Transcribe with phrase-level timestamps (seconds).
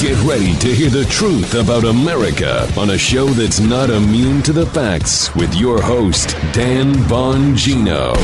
[0.00, 4.52] Get ready to hear the truth about America on a show that's not immune to
[4.54, 8.16] the facts with your host, Dan Bongino.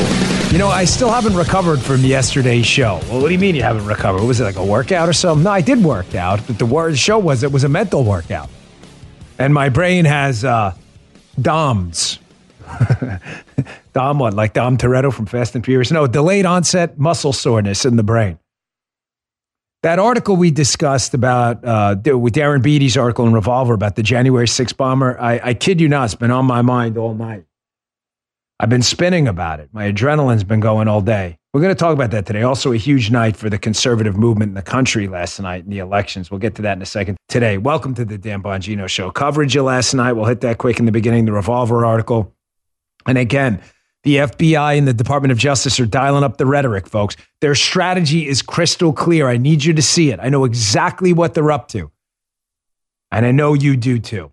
[0.51, 2.99] You know, I still haven't recovered from yesterday's show.
[3.03, 4.23] Well, what do you mean you haven't recovered?
[4.23, 5.43] Was it like a workout or something?
[5.43, 8.49] No, I did work out, but the word show was it was a mental workout.
[9.37, 10.73] And my brain has uh,
[11.39, 12.17] DOMS.
[13.93, 14.33] Dom what?
[14.33, 15.91] Like Dom Toretto from Fast and Furious?
[15.91, 18.39] No, delayed onset muscle soreness in the brain.
[19.87, 24.45] That article we discussed about uh, with Darren Beattie's article in Revolver about the January
[24.45, 27.45] 6th bomber, I, I kid you not, it's been on my mind all night.
[28.59, 29.69] I've been spinning about it.
[29.71, 31.37] My adrenaline's been going all day.
[31.53, 32.41] We're going to talk about that today.
[32.41, 35.79] Also, a huge night for the conservative movement in the country last night in the
[35.79, 36.29] elections.
[36.29, 37.15] We'll get to that in a second.
[37.29, 39.09] Today, welcome to the Dan Bongino Show.
[39.11, 40.11] Coverage of last night.
[40.11, 41.23] We'll hit that quick in the beginning.
[41.23, 42.35] The Revolver article.
[43.05, 43.61] And again,
[44.03, 47.15] the FBI and the Department of Justice are dialing up the rhetoric, folks.
[47.41, 49.27] Their strategy is crystal clear.
[49.27, 50.19] I need you to see it.
[50.21, 51.91] I know exactly what they're up to.
[53.11, 54.31] And I know you do too.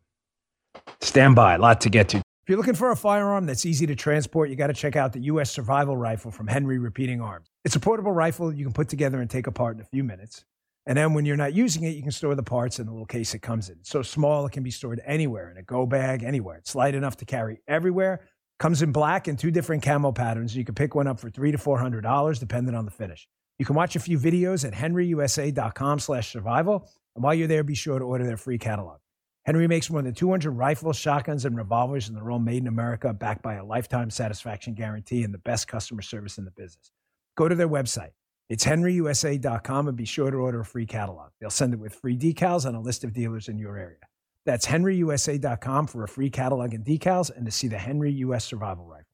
[1.00, 2.18] Stand by, a lot to get to.
[2.18, 5.12] If you're looking for a firearm that's easy to transport, you got to check out
[5.12, 5.50] the U.S.
[5.50, 7.50] Survival Rifle from Henry Repeating Arms.
[7.64, 10.44] It's a portable rifle you can put together and take apart in a few minutes.
[10.86, 13.06] And then when you're not using it, you can store the parts in the little
[13.06, 13.78] case it comes in.
[13.80, 16.58] It's so small, it can be stored anywhere in a go bag, anywhere.
[16.58, 18.20] It's light enough to carry everywhere
[18.58, 20.56] Comes in black and two different camo patterns.
[20.56, 23.28] You can pick one up for three to four hundred dollars, depending on the finish.
[23.58, 28.04] You can watch a few videos at henryusa.com/survival, and while you're there, be sure to
[28.04, 28.98] order their free catalog.
[29.44, 33.12] Henry makes more than 200 rifles, shotguns, and revolvers, and they're all made in America,
[33.12, 36.92] backed by a lifetime satisfaction guarantee and the best customer service in the business.
[37.36, 38.12] Go to their website.
[38.48, 41.30] It's henryusa.com and be sure to order a free catalog.
[41.40, 43.98] They'll send it with free decals and a list of dealers in your area.
[44.46, 48.84] That's henryusa.com for a free catalog and decals and to see the Henry US Survival
[48.84, 49.06] Rifle.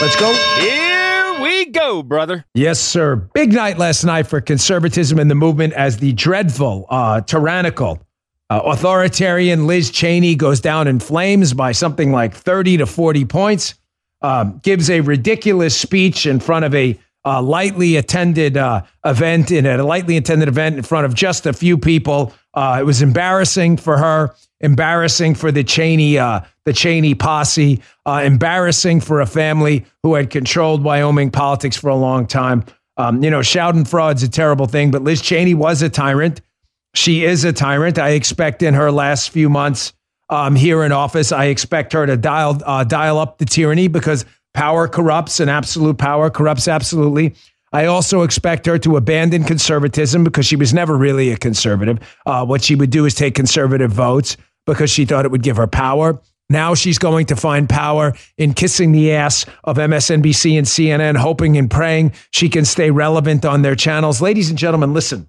[0.00, 0.32] Let's go.
[0.58, 2.44] Here we go, brother.
[2.54, 3.16] Yes, sir.
[3.34, 8.00] Big night last night for conservatism in the movement as the dreadful, uh, tyrannical,
[8.50, 13.74] uh, authoritarian Liz Cheney goes down in flames by something like 30 to 40 points,
[14.22, 19.66] um, gives a ridiculous speech in front of a uh, lightly attended uh, event in
[19.66, 22.32] a lightly attended event in front of just a few people.
[22.52, 28.22] Uh, it was embarrassing for her, embarrassing for the Cheney uh, the Cheney posse, uh,
[28.24, 32.64] embarrassing for a family who had controlled Wyoming politics for a long time.
[32.96, 36.40] Um, you know, shouting fraud's a terrible thing, but Liz Cheney was a tyrant.
[36.94, 37.98] She is a tyrant.
[37.98, 39.92] I expect in her last few months
[40.30, 44.24] um, here in office, I expect her to dial uh, dial up the tyranny because
[44.54, 47.34] Power corrupts and absolute power corrupts absolutely.
[47.72, 51.98] I also expect her to abandon conservatism because she was never really a conservative.
[52.24, 55.56] Uh, what she would do is take conservative votes because she thought it would give
[55.56, 56.20] her power.
[56.48, 61.56] Now she's going to find power in kissing the ass of MSNBC and CNN, hoping
[61.56, 64.22] and praying she can stay relevant on their channels.
[64.22, 65.28] Ladies and gentlemen, listen,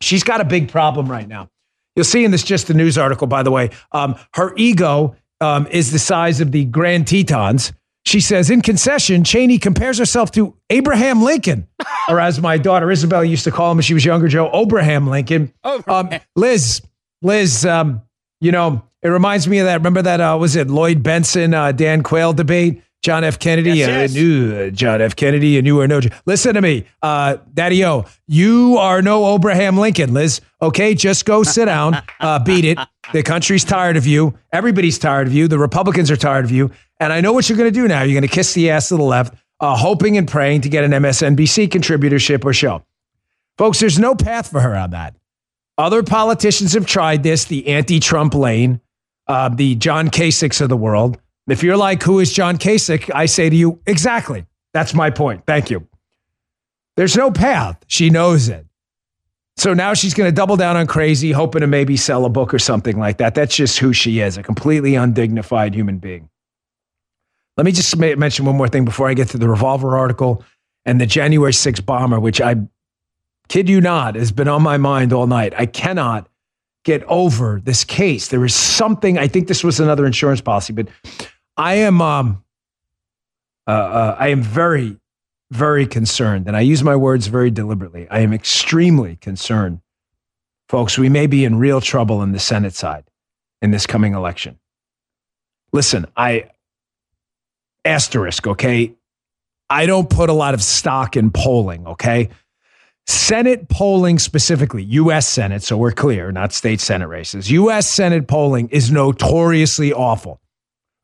[0.00, 1.48] she's got a big problem right now.
[1.94, 3.70] You'll see in this just the news article, by the way.
[3.92, 7.72] Um, her ego um, is the size of the Grand Tetons.
[8.04, 11.68] She says, in concession, Cheney compares herself to Abraham Lincoln,
[12.08, 15.06] or as my daughter Isabel used to call him when she was younger, Joe, Abraham
[15.06, 15.52] Lincoln.
[15.86, 16.82] Um, Liz,
[17.22, 18.02] Liz, um,
[18.40, 19.74] you know, it reminds me of that.
[19.74, 22.82] Remember that, uh, was it Lloyd Bentsen, uh, Dan Quayle debate?
[23.02, 23.38] John F.
[23.38, 24.10] Kennedy, yes, yes.
[24.10, 25.16] I knew uh, John F.
[25.16, 26.00] Kennedy, and you are no.
[26.26, 28.04] Listen to me, uh, Daddy O.
[28.26, 30.42] You are no Abraham Lincoln, Liz.
[30.60, 32.78] Okay, just go sit down, uh, beat it.
[33.14, 34.38] The country's tired of you.
[34.52, 35.48] Everybody's tired of you.
[35.48, 36.70] The Republicans are tired of you.
[37.00, 38.02] And I know what you're going to do now.
[38.02, 40.84] You're going to kiss the ass to the left, uh, hoping and praying to get
[40.84, 42.84] an MSNBC contributorship or show.
[43.56, 45.16] Folks, there's no path for her on that.
[45.78, 48.80] Other politicians have tried this, the anti Trump lane,
[49.26, 51.18] uh, the John Kasichs of the world.
[51.48, 53.10] If you're like, who is John Kasich?
[53.14, 54.46] I say to you, exactly.
[54.72, 55.46] That's my point.
[55.46, 55.88] Thank you.
[56.96, 57.82] There's no path.
[57.86, 58.66] She knows it.
[59.56, 62.52] So now she's going to double down on crazy, hoping to maybe sell a book
[62.54, 63.34] or something like that.
[63.34, 66.28] That's just who she is a completely undignified human being.
[67.60, 70.42] Let me just mention one more thing before I get to the revolver article
[70.86, 72.54] and the January 6th bomber, which I
[73.50, 75.52] kid you not has been on my mind all night.
[75.54, 76.26] I cannot
[76.86, 78.28] get over this case.
[78.28, 80.88] There is something, I think this was another insurance policy, but
[81.58, 82.42] I am, um,
[83.68, 84.96] uh, uh, I am very,
[85.50, 86.46] very concerned.
[86.46, 88.08] And I use my words very deliberately.
[88.10, 89.82] I am extremely concerned.
[90.70, 93.04] Folks, we may be in real trouble in the Senate side
[93.60, 94.58] in this coming election.
[95.74, 96.48] Listen, I,
[97.84, 98.94] asterisk, okay?
[99.68, 102.30] I don't put a lot of stock in polling, okay?
[103.06, 107.50] Senate polling specifically, US Senate, so we're clear, not state Senate races.
[107.50, 110.40] US Senate polling is notoriously awful.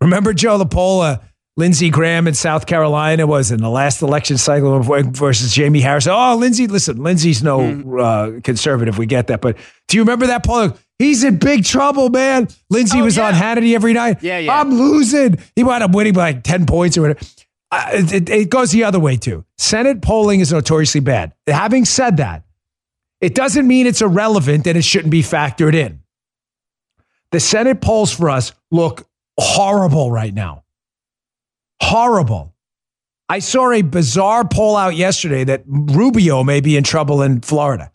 [0.01, 1.21] Remember Joe LaPola,
[1.57, 6.07] Lindsey Graham in South Carolina was in the last election cycle versus Jamie Harris.
[6.07, 8.01] Oh, Lindsey, listen, Lindsey's no mm.
[8.39, 8.99] uh, conservative.
[8.99, 9.41] We get that.
[9.41, 9.57] But
[9.89, 10.77] Do you remember that poll?
[10.99, 12.49] He's in big trouble, man.
[12.71, 13.35] Lindsey Oh, was on.
[13.35, 14.23] Hannity every night.
[14.23, 14.59] Yeah, yeah.
[14.61, 15.37] I'm losing.
[15.55, 17.21] He wound up winning by like 10 points or whatever.
[17.71, 19.45] Uh, it- it goes the other way, too.
[19.59, 21.33] Senate polling is notoriously bad.
[21.47, 22.45] Having said that,
[23.21, 26.01] it doesn't mean it's irrelevant and it shouldn't be factored in.
[27.33, 29.07] The Senate polls for us look
[29.39, 30.63] horrible right now.
[31.83, 32.55] Horrible.
[33.29, 37.91] I saw a bizarre poll out yesterday that Rubio may be in trouble in Florida.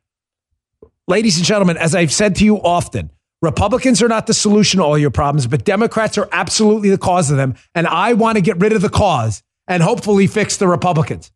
[1.07, 3.11] Ladies and gentlemen, as I've said to you often,
[3.41, 7.31] Republicans are not the solution to all your problems, but Democrats are absolutely the cause
[7.31, 7.55] of them.
[7.73, 11.31] And I want to get rid of the cause and hopefully fix the Republicans.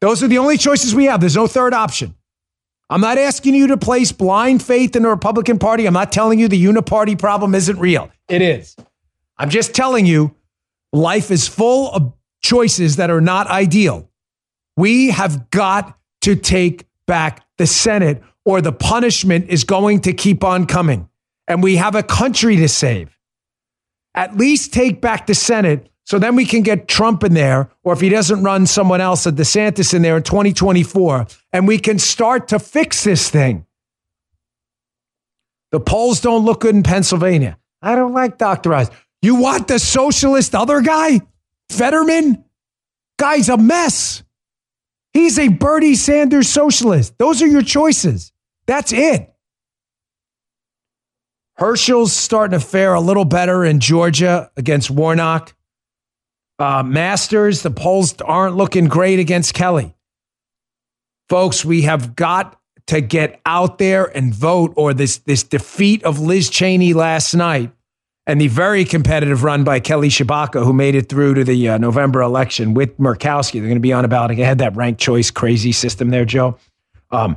[0.00, 1.20] Those are the only choices we have.
[1.20, 2.14] There's no third option.
[2.90, 5.86] I'm not asking you to place blind faith in the Republican Party.
[5.86, 8.10] I'm not telling you the uniparty problem isn't real.
[8.28, 8.76] It is.
[9.38, 10.34] I'm just telling you
[10.92, 12.12] life is full of
[12.42, 14.08] choices that are not ideal.
[14.76, 20.42] We have got to take back the Senate, or the punishment is going to keep
[20.42, 21.08] on coming.
[21.48, 23.18] And we have a country to save.
[24.14, 27.92] At least take back the Senate so then we can get Trump in there, or
[27.92, 31.98] if he doesn't run someone else, a DeSantis in there in 2024, and we can
[31.98, 33.66] start to fix this thing.
[35.72, 37.58] The polls don't look good in Pennsylvania.
[37.82, 38.72] I don't like Dr.
[38.72, 38.88] Oz.
[39.20, 41.20] You want the socialist other guy?
[41.70, 42.44] Fetterman?
[43.18, 44.22] Guy's a mess.
[45.12, 47.18] He's a Bernie Sanders socialist.
[47.18, 48.32] Those are your choices.
[48.66, 49.32] That's it.
[51.58, 55.54] Herschel's starting to fare a little better in Georgia against Warnock.
[56.58, 59.94] Uh, Masters, the polls aren't looking great against Kelly.
[61.28, 66.20] Folks, we have got to get out there and vote, or this, this defeat of
[66.20, 67.72] Liz Cheney last night
[68.26, 71.78] and the very competitive run by Kelly Tshibaka, who made it through to the uh,
[71.78, 73.52] November election with Murkowski.
[73.52, 74.40] They're going to be on about ballot.
[74.40, 76.58] I had that ranked choice crazy system there, Joe.
[77.10, 77.36] Um,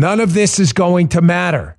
[0.00, 1.78] none of this is going to matter.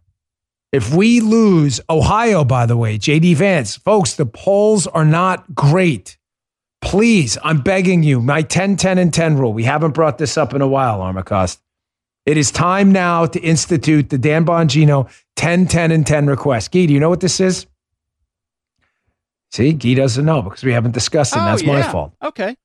[0.72, 6.18] If we lose Ohio, by the way, JD Vance, folks, the polls are not great.
[6.82, 9.52] Please, I'm begging you, my 10, 10, and 10 rule.
[9.52, 11.60] We haven't brought this up in a while, Armacost.
[12.26, 16.72] It is time now to institute the Dan Bongino 10, 10, and 10 request.
[16.72, 17.66] Guy, do you know what this is?
[19.52, 21.40] See, Guy doesn't know because we haven't discussed it.
[21.40, 22.14] Oh, That's my fault.
[22.24, 22.56] Okay.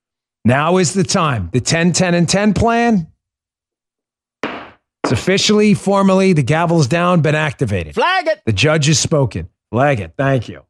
[0.45, 1.49] Now is the time.
[1.53, 3.07] The 10, 10, and 10 plan.
[5.05, 7.95] It's officially, formally, the gavel's down, been activated.
[7.95, 8.41] Flag it.
[8.47, 9.51] The judge has spoken.
[9.71, 10.15] Flag it.
[10.17, 10.63] Thank you.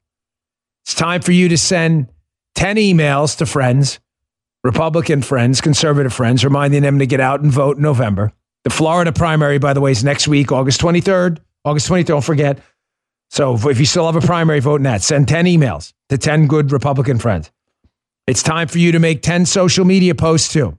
[0.83, 2.09] It's time for you to send
[2.57, 4.01] 10 emails to friends,
[4.65, 8.33] Republican friends, conservative friends, reminding them to get out and vote in November.
[8.65, 11.39] The Florida primary, by the way, is next week, August 23rd.
[11.65, 12.59] August 23rd, don't forget.
[13.31, 15.03] So if you still have a primary, vote in that.
[15.03, 17.53] Send 10 emails to 10 good Republican friends.
[18.27, 20.77] It's time for you to make 10 social media posts too.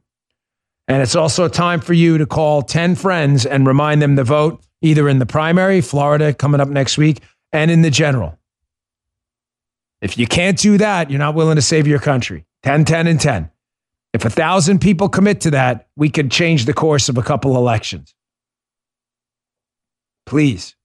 [0.88, 4.64] And it's also time for you to call 10 friends and remind them to vote
[4.82, 7.22] either in the primary, Florida coming up next week,
[7.52, 8.38] and in the general.
[10.02, 12.46] If you can't do that, you're not willing to save your country.
[12.64, 13.50] 10, 10, and 10.
[14.14, 17.58] If a thousand people commit to that, we could change the course of a couple
[17.58, 18.14] elections.
[20.26, 20.76] Please,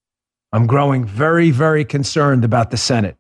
[0.53, 3.17] I'm growing very, very concerned about the Senate.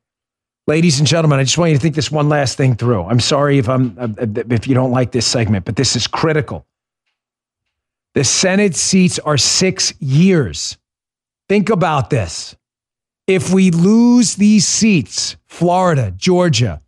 [0.67, 3.05] Ladies and gentlemen, I just want you to think this one last thing through.
[3.05, 6.67] I'm sorry if I'm if you don't like this segment, but this is critical.
[8.15, 10.79] The Senate seats are 6 years.
[11.49, 12.56] Think about this.
[13.27, 16.82] If we lose these seats, Florida, Georgia,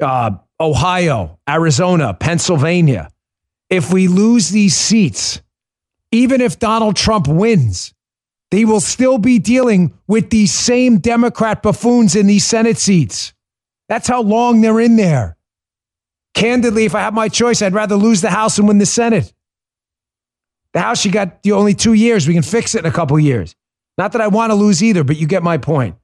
[0.00, 3.10] uh, Ohio, Arizona, Pennsylvania,
[3.70, 5.42] if we lose these seats,
[6.12, 7.92] even if Donald Trump wins,
[8.50, 13.34] they will still be dealing with these same Democrat buffoons in these Senate seats.
[13.88, 15.36] That's how long they're in there.
[16.34, 19.33] Candidly, if I have my choice, I'd rather lose the House and win the Senate.
[20.74, 22.26] The House, you got the only two years.
[22.26, 23.54] We can fix it in a couple years.
[23.96, 25.96] Not that I want to lose either, but you get my point.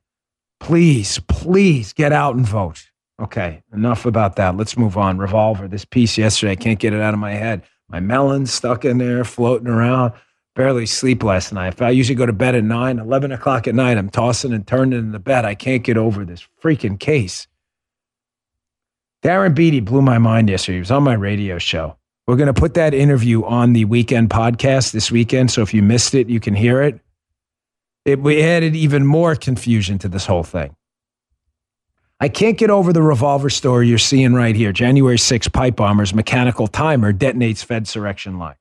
[0.61, 2.87] Please, please get out and vote.
[3.21, 4.57] Okay, enough about that.
[4.57, 5.19] Let's move on.
[5.19, 7.63] Revolver, this piece yesterday, I can't get it out of my head.
[7.89, 10.13] My melon stuck in there, floating around.
[10.55, 11.81] Barely sleep last night.
[11.83, 14.99] I usually go to bed at 9, 11 o'clock at night, I'm tossing and turning
[14.99, 15.45] in the bed.
[15.45, 17.47] I can't get over this freaking case.
[19.23, 20.77] Darren Beattie blew my mind yesterday.
[20.77, 21.97] He was on my radio show.
[22.31, 25.51] We're going to put that interview on the weekend podcast this weekend.
[25.51, 27.01] So if you missed it, you can hear it.
[28.05, 30.77] It we added even more confusion to this whole thing.
[32.21, 34.71] I can't get over the revolver story you're seeing right here.
[34.71, 38.55] January 6 pipe bombers, mechanical timer detonates Fed surrection line.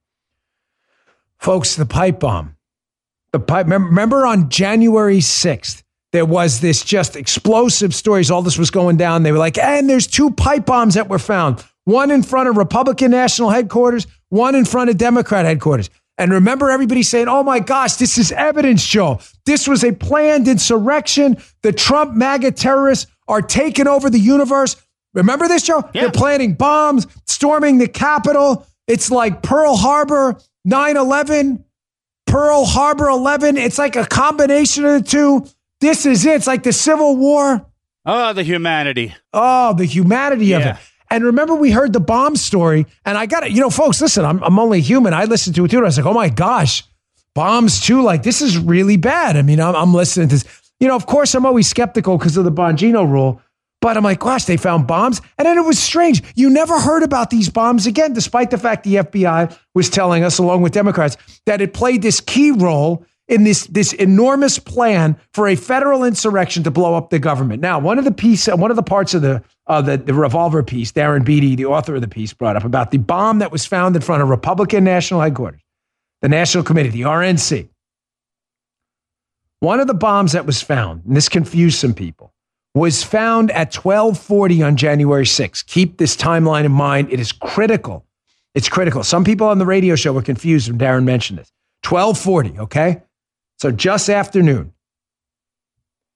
[1.38, 2.56] Folks, the pipe bomb.
[3.34, 8.32] The pipe, remember on January 6th, there was this just explosive stories.
[8.32, 9.22] All this was going down.
[9.22, 12.58] They were like, and there's two pipe bombs that were found one in front of
[12.58, 15.90] Republican National headquarters, one in front of Democrat headquarters.
[16.18, 19.20] And remember everybody saying, oh my gosh, this is evidence, Joe.
[19.46, 21.38] This was a planned insurrection.
[21.62, 24.76] The Trump MAGA terrorists are taking over the universe.
[25.14, 25.90] Remember this, Joe?
[25.94, 26.02] Yeah.
[26.02, 28.68] They're planting bombs, storming the Capitol.
[28.86, 31.64] It's like Pearl Harbor, 9 11,
[32.28, 33.58] Pearl Harbor 11.
[33.58, 35.48] It's like a combination of the two.
[35.80, 36.36] This is it.
[36.36, 37.66] It's like the Civil War.
[38.06, 39.16] Oh, the humanity.
[39.34, 40.76] Oh, the humanity of it.
[41.12, 43.52] And remember, we heard the bomb story, and I got it.
[43.52, 45.14] You know, folks, listen, I'm, I'm only human.
[45.14, 46.84] I listened to it too, and I was like, oh my gosh,
[47.34, 48.02] bombs too.
[48.02, 49.36] Like, this is really bad.
[49.36, 50.46] I mean, I'm, I'm listening to this.
[50.80, 53.42] You know, of course, I'm always skeptical because of the Bongino rule,
[53.82, 55.22] but I'm like, gosh, they found bombs.
[55.38, 56.22] And then it was strange.
[56.36, 60.38] You never heard about these bombs again, despite the fact the FBI was telling us,
[60.38, 65.48] along with Democrats, that it played this key role in this this enormous plan for
[65.48, 67.62] a federal insurrection to blow up the government.
[67.62, 70.64] Now, one of the piece, one of the parts of the uh, the, the revolver
[70.64, 73.66] piece, Darren Beattie, the author of the piece, brought up about the bomb that was
[73.66, 75.62] found in front of Republican National Headquarters,
[76.22, 77.70] the National Committee, the RNC.
[79.62, 82.34] One of the bombs that was found, and this confused some people,
[82.74, 85.66] was found at 1240 on January 6th.
[85.68, 87.12] Keep this timeline in mind.
[87.12, 88.06] It is critical.
[88.56, 89.04] It's critical.
[89.04, 91.52] Some people on the radio show were confused when Darren mentioned this.
[91.84, 93.02] 1240, okay?
[93.60, 94.74] So just afternoon.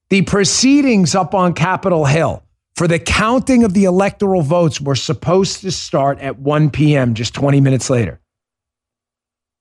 [0.09, 2.43] The proceedings up on Capitol Hill
[2.75, 7.33] for the counting of the electoral votes were supposed to start at 1 p.m., just
[7.33, 8.21] 20 minutes later.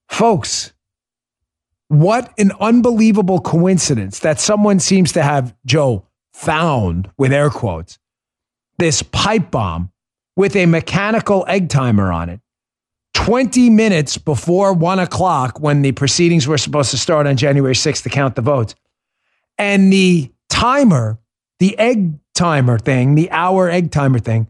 [0.08, 0.72] Folks,
[1.88, 7.98] what an unbelievable coincidence that someone seems to have, Joe, found, with air quotes,
[8.78, 9.90] this pipe bomb
[10.36, 12.40] with a mechanical egg timer on it
[13.14, 18.02] 20 minutes before one o'clock when the proceedings were supposed to start on January 6th
[18.02, 18.74] to count the votes.
[19.58, 21.18] And the timer,
[21.58, 24.48] the egg timer thing, the hour egg timer thing,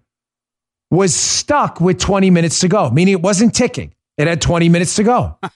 [0.91, 3.95] was stuck with 20 minutes to go, meaning it wasn't ticking.
[4.19, 5.39] It had 20 minutes to go.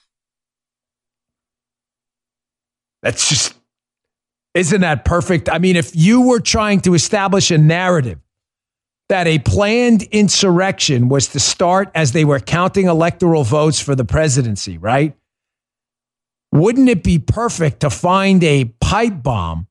[3.03, 3.53] That's just,
[4.53, 5.49] isn't that perfect?
[5.49, 8.19] I mean, if you were trying to establish a narrative
[9.09, 14.03] that a planned insurrection was to start as they were counting electoral votes for the
[14.05, 15.15] presidency, right?
[16.51, 19.67] Wouldn't it be perfect to find a pipe bomb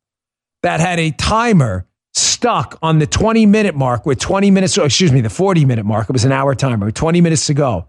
[0.63, 5.13] that had a timer stuck on the 20 minute mark with 20 minutes, oh, excuse
[5.13, 6.09] me, the 40 minute mark?
[6.09, 7.89] It was an hour timer, 20 minutes to go.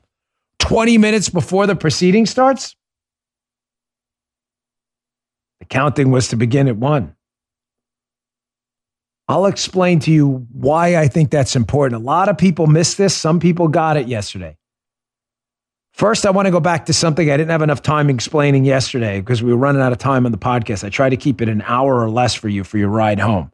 [0.59, 2.75] 20 minutes before the proceeding starts?
[5.59, 7.16] The counting was to begin at one.
[9.27, 12.01] I'll explain to you why I think that's important.
[12.01, 13.15] A lot of people missed this.
[13.15, 14.57] Some people got it yesterday.
[15.91, 19.19] First, I want to go back to something I didn't have enough time explaining yesterday
[19.19, 20.83] because we were running out of time on the podcast.
[20.83, 23.51] I tried to keep it an hour or less for you for your ride home.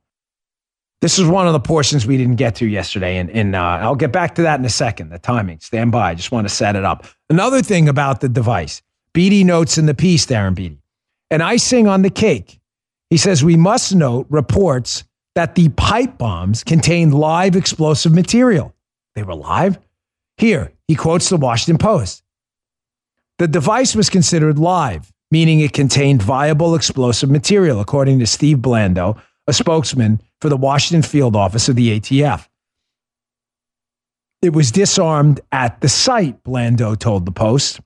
[1.02, 3.96] This is one of the portions we didn't get to yesterday, and, and uh, I'll
[3.96, 5.10] get back to that in a second.
[5.10, 6.12] The timing, stand by.
[6.12, 7.06] I just want to set it up.
[7.30, 8.82] Another thing about the device,
[9.14, 10.82] Beattie notes in the piece, Darren Beattie,
[11.32, 12.60] and icing on the cake.
[13.10, 15.04] He says we must note reports
[15.36, 18.74] that the pipe bombs contained live explosive material.
[19.16, 19.80] They were live?
[20.38, 22.24] Here, he quotes the Washington Post.
[23.40, 29.20] The device was considered live, meaning it contained viable explosive material, according to Steve Blando,
[29.48, 32.48] a spokesman for the Washington field office of the ATF.
[34.42, 37.80] It was disarmed at the site, Blando told the Post.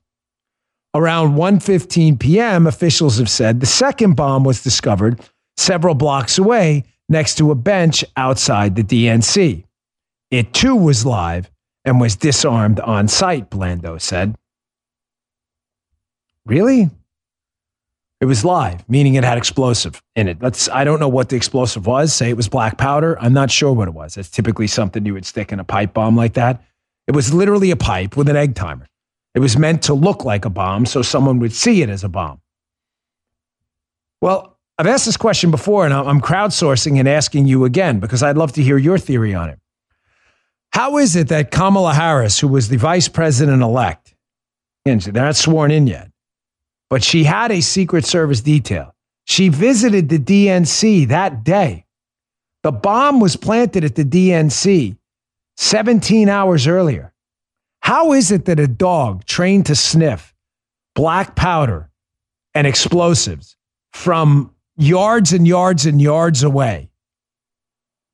[0.94, 5.20] Around 1:15 p.m., officials have said the second bomb was discovered
[5.56, 9.64] several blocks away next to a bench outside the DNC.
[10.30, 11.50] It too was live
[11.84, 14.36] and was disarmed on site, Blando said.
[16.44, 16.90] Really?
[18.20, 20.42] It was live, meaning it had explosive in it.
[20.42, 22.12] Let's I don't know what the explosive was.
[22.12, 23.16] Say it was black powder.
[23.20, 24.16] I'm not sure what it was.
[24.16, 26.64] It's typically something you would stick in a pipe bomb like that.
[27.06, 28.88] It was literally a pipe with an egg timer.
[29.34, 32.08] It was meant to look like a bomb so someone would see it as a
[32.08, 32.40] bomb.
[34.20, 38.36] Well, I've asked this question before and I'm crowdsourcing and asking you again because I'd
[38.36, 39.58] love to hear your theory on it.
[40.72, 44.14] How is it that Kamala Harris, who was the vice president elect,
[44.84, 46.10] and they're not sworn in yet,
[46.90, 48.94] but she had a Secret Service detail.
[49.24, 51.84] She visited the DNC that day.
[52.62, 54.96] The bomb was planted at the DNC
[55.56, 57.12] 17 hours earlier.
[57.80, 60.34] How is it that a dog trained to sniff
[60.94, 61.90] black powder
[62.54, 63.56] and explosives
[63.92, 66.88] from yards and yards and yards away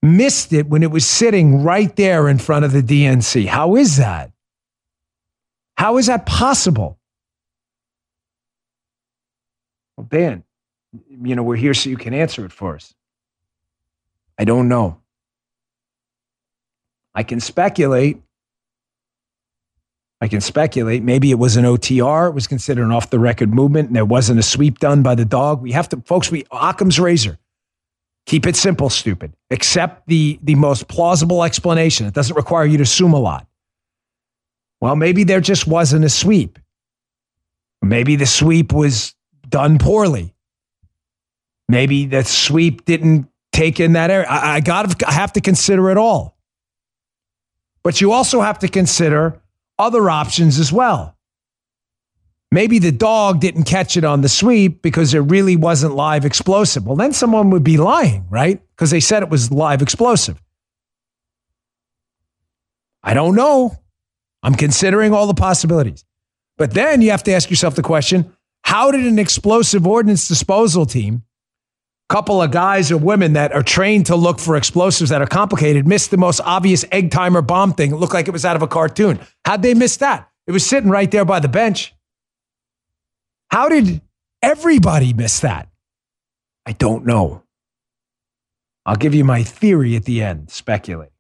[0.03, 3.47] missed it when it was sitting right there in front of the DNC?
[3.47, 4.33] How is that?
[5.77, 6.99] How is that possible?
[9.97, 10.45] Well, Dan,
[11.09, 12.95] you know, we're here so you can answer it for us.
[14.39, 15.01] I don't know.
[17.15, 18.21] I can speculate.
[20.21, 21.03] I can speculate.
[21.03, 22.29] Maybe it was an OTR.
[22.29, 25.15] It was considered an off the record movement and there wasn't a sweep done by
[25.15, 25.61] the dog.
[25.61, 27.39] We have to, folks, we, Occam's razor.
[28.27, 29.35] Keep it simple, stupid.
[29.51, 32.07] Accept the, the most plausible explanation.
[32.07, 33.47] It doesn't require you to assume a lot.
[34.81, 36.59] Well, maybe there just wasn't a sweep.
[37.83, 39.15] Maybe the sweep was
[39.49, 40.35] done poorly.
[41.69, 44.27] Maybe the sweep didn't take in that area.
[44.29, 46.37] I, I got I have to consider it all.
[47.83, 49.41] But you also have to consider
[49.79, 51.17] other options as well.
[52.51, 56.87] Maybe the dog didn't catch it on the sweep because it really wasn't live explosive.
[56.87, 58.63] Well, then someone would be lying, right?
[58.77, 60.41] Because they said it was live explosive.
[63.03, 63.77] I don't know.
[64.43, 66.05] I'm considering all the possibilities.
[66.57, 70.87] But then you have to ask yourself the question how did an explosive ordnance disposal
[70.87, 71.25] team,
[72.09, 75.87] couple of guys or women that are trained to look for explosives that are complicated,
[75.87, 77.93] missed the most obvious egg timer bomb thing?
[77.93, 79.19] It looked like it was out of a cartoon.
[79.45, 80.31] How'd they miss that?
[80.47, 81.95] It was sitting right there by the bench.
[83.51, 84.03] How did
[84.43, 85.69] everybody miss that?
[86.67, 87.43] I don't know.
[88.87, 91.11] I'll give you my theory at the end, speculate.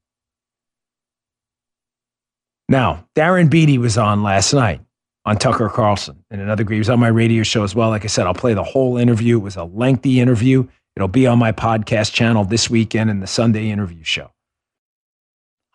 [2.69, 4.81] Now, Darren Beattie was on last night
[5.25, 7.88] on Tucker Carlson and another He was on my radio show as well.
[7.88, 9.38] Like I said, I'll play the whole interview.
[9.38, 10.69] It was a lengthy interview.
[10.97, 14.31] It'll be on my podcast channel this weekend in the Sunday interview show.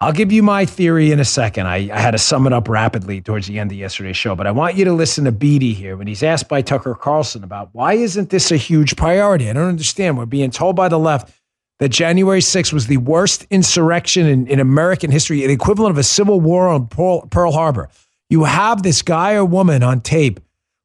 [0.01, 1.67] I'll give you my theory in a second.
[1.67, 4.47] I, I, had to sum it up rapidly towards the end of yesterday's show, but
[4.47, 7.69] I want you to listen to Beattie here when he's asked by Tucker Carlson about
[7.73, 9.49] why isn't this a huge priority?
[9.49, 10.17] I don't understand.
[10.17, 11.37] We're being told by the left
[11.79, 16.03] that January 6th was the worst insurrection in, in American history, the equivalent of a
[16.03, 17.89] civil war on Pearl, Pearl Harbor.
[18.29, 20.39] You have this guy or woman on tape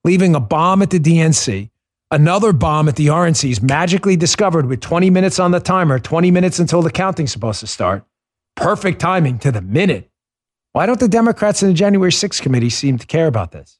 [0.05, 1.71] leaving a bomb at the DNC,
[2.11, 6.31] another bomb at the RNC is magically discovered with 20 minutes on the timer, 20
[6.31, 8.05] minutes until the counting's supposed to start.
[8.55, 10.11] Perfect timing to the minute.
[10.73, 13.79] Why don't the Democrats in the January 6th committee seem to care about this?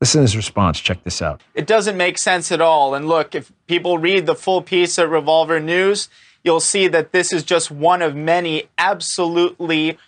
[0.00, 0.78] Listen to his response.
[0.78, 1.42] Check this out.
[1.54, 2.94] It doesn't make sense at all.
[2.94, 6.08] And look, if people read the full piece at Revolver News,
[6.44, 9.98] you'll see that this is just one of many absolutely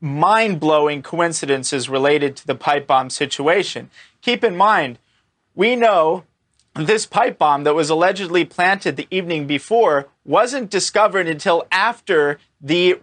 [0.00, 3.90] mind blowing coincidences related to the pipe bomb situation.
[4.22, 4.98] Keep in mind,
[5.54, 6.24] we know
[6.74, 12.98] this pipe bomb that was allegedly planted the evening before wasn't discovered until after the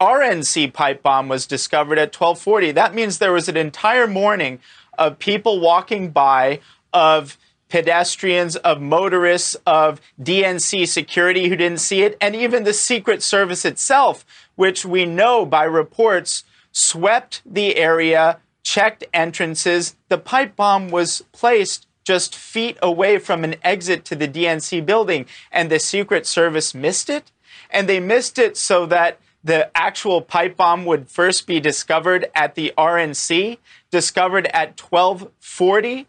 [0.00, 2.72] RNC pipe bomb was discovered at 1240.
[2.72, 4.58] That means there was an entire morning
[4.98, 6.60] of people walking by,
[6.92, 13.22] of pedestrians, of motorists, of DNC security who didn't see it, and even the Secret
[13.22, 19.96] Service itself, which we know by reports swept the area, checked entrances.
[20.08, 25.26] The pipe bomb was placed just feet away from an exit to the DNC building,
[25.50, 27.30] and the Secret Service missed it.
[27.70, 32.54] And they missed it so that the actual pipe bomb would first be discovered at
[32.54, 33.58] the RNC,
[33.90, 36.06] discovered at 1240.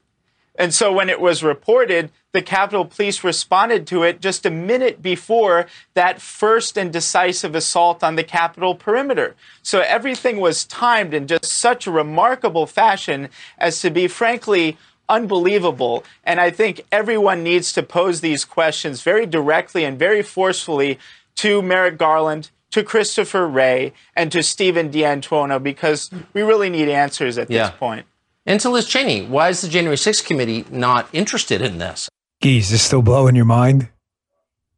[0.55, 5.01] And so when it was reported, the Capitol Police responded to it just a minute
[5.01, 9.35] before that first and decisive assault on the Capitol perimeter.
[9.63, 14.77] So everything was timed in just such a remarkable fashion as to be, frankly,
[15.09, 16.03] unbelievable.
[16.23, 20.99] And I think everyone needs to pose these questions very directly and very forcefully
[21.35, 27.37] to Merrick Garland, to Christopher Wray and to Steven D'Antuono because we really need answers
[27.37, 27.67] at yeah.
[27.67, 28.05] this point.
[28.45, 32.09] And to Liz Cheney, why is the January 6th committee not interested in this?
[32.41, 33.89] Geez, is this still blowing your mind?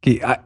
[0.06, 0.38] I,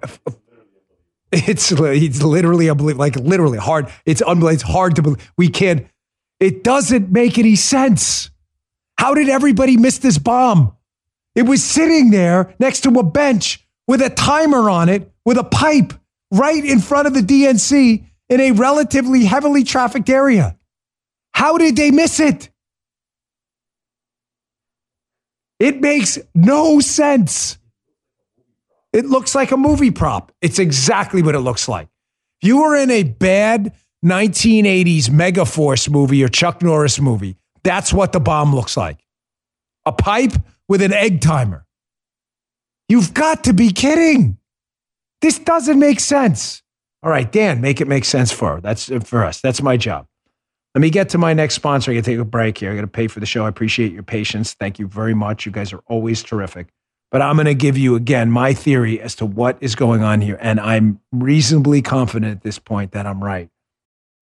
[1.32, 2.98] it's it's literally unbelievable.
[2.98, 3.90] Like literally hard.
[4.06, 4.54] It's unbelievable.
[4.54, 5.32] It's hard to believe.
[5.36, 5.86] We can't.
[6.38, 8.30] It doesn't make any sense.
[8.98, 10.74] How did everybody miss this bomb?
[11.34, 15.44] It was sitting there next to a bench with a timer on it with a
[15.44, 15.92] pipe
[16.32, 20.56] right in front of the DNC in a relatively heavily trafficked area.
[21.32, 22.50] How did they miss it?
[25.60, 27.58] It makes no sense.
[28.92, 30.32] It looks like a movie prop.
[30.40, 31.88] It's exactly what it looks like.
[32.40, 38.12] If you were in a bad 1980s Megaforce movie or Chuck Norris movie, that's what
[38.12, 38.98] the bomb looks like
[39.86, 40.32] a pipe
[40.68, 41.64] with an egg timer.
[42.88, 44.38] You've got to be kidding.
[45.20, 46.62] This doesn't make sense.
[47.02, 48.60] All right, Dan, make it make sense for her.
[48.60, 49.40] that's for us.
[49.40, 50.06] That's my job.
[50.74, 51.90] Let me get to my next sponsor.
[51.90, 52.70] I got to take a break here.
[52.70, 53.44] I got to pay for the show.
[53.44, 54.54] I appreciate your patience.
[54.54, 55.44] Thank you very much.
[55.44, 56.68] You guys are always terrific.
[57.10, 60.38] But I'm to give you again my theory as to what is going on here,
[60.40, 63.48] and I'm reasonably confident at this point that I'm right.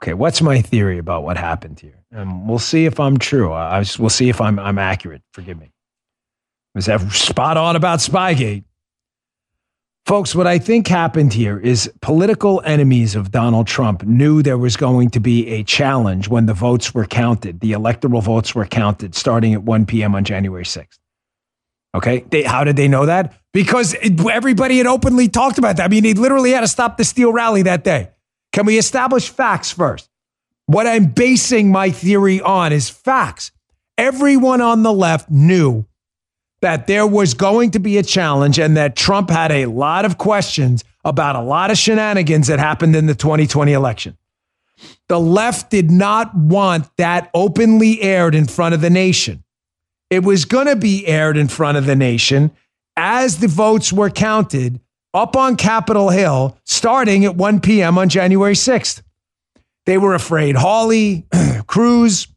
[0.00, 2.04] Okay, what's my theory about what happened here?
[2.12, 3.52] And we'll see if I'm true.
[3.52, 5.22] I, we'll see if I'm, I'm accurate.
[5.32, 5.72] Forgive me.
[6.74, 8.64] Was that spot on about Spygate?
[10.06, 14.76] Folks, what I think happened here is political enemies of Donald Trump knew there was
[14.76, 19.14] going to be a challenge when the votes were counted, the electoral votes were counted
[19.14, 20.14] starting at 1 p.m.
[20.14, 20.98] on January 6th.
[21.94, 22.24] Okay.
[22.30, 23.34] They, how did they know that?
[23.52, 25.84] Because it, everybody had openly talked about that.
[25.84, 28.10] I mean, they literally had to stop the steal rally that day.
[28.52, 30.08] Can we establish facts first?
[30.66, 33.52] What I'm basing my theory on is facts.
[33.96, 35.86] Everyone on the left knew
[36.60, 40.18] that there was going to be a challenge and that Trump had a lot of
[40.18, 44.16] questions about a lot of shenanigans that happened in the 2020 election.
[45.08, 49.44] The left did not want that openly aired in front of the nation.
[50.10, 52.50] It was going to be aired in front of the nation
[52.96, 54.80] as the votes were counted
[55.18, 57.98] up on Capitol Hill starting at 1 p.m.
[57.98, 59.02] on January 6th.
[59.86, 61.26] They were afraid Hawley,
[61.66, 62.28] Cruz,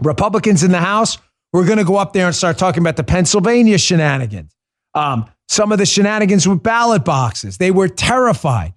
[0.00, 1.18] Republicans in the House
[1.52, 4.54] were going to go up there and start talking about the Pennsylvania shenanigans,
[4.94, 7.56] um, some of the shenanigans with ballot boxes.
[7.58, 8.74] They were terrified.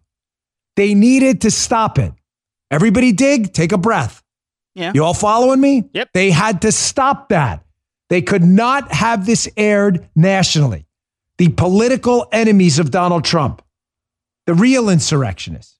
[0.76, 2.14] They needed to stop it.
[2.72, 4.24] Everybody dig, take a breath.
[4.76, 4.92] Yeah.
[4.96, 5.90] You all following me?
[5.94, 6.10] Yep.
[6.14, 7.66] They had to stop that.
[8.10, 10.86] They could not have this aired nationally
[11.40, 13.62] the political enemies of Donald Trump,
[14.46, 15.78] the real insurrectionists.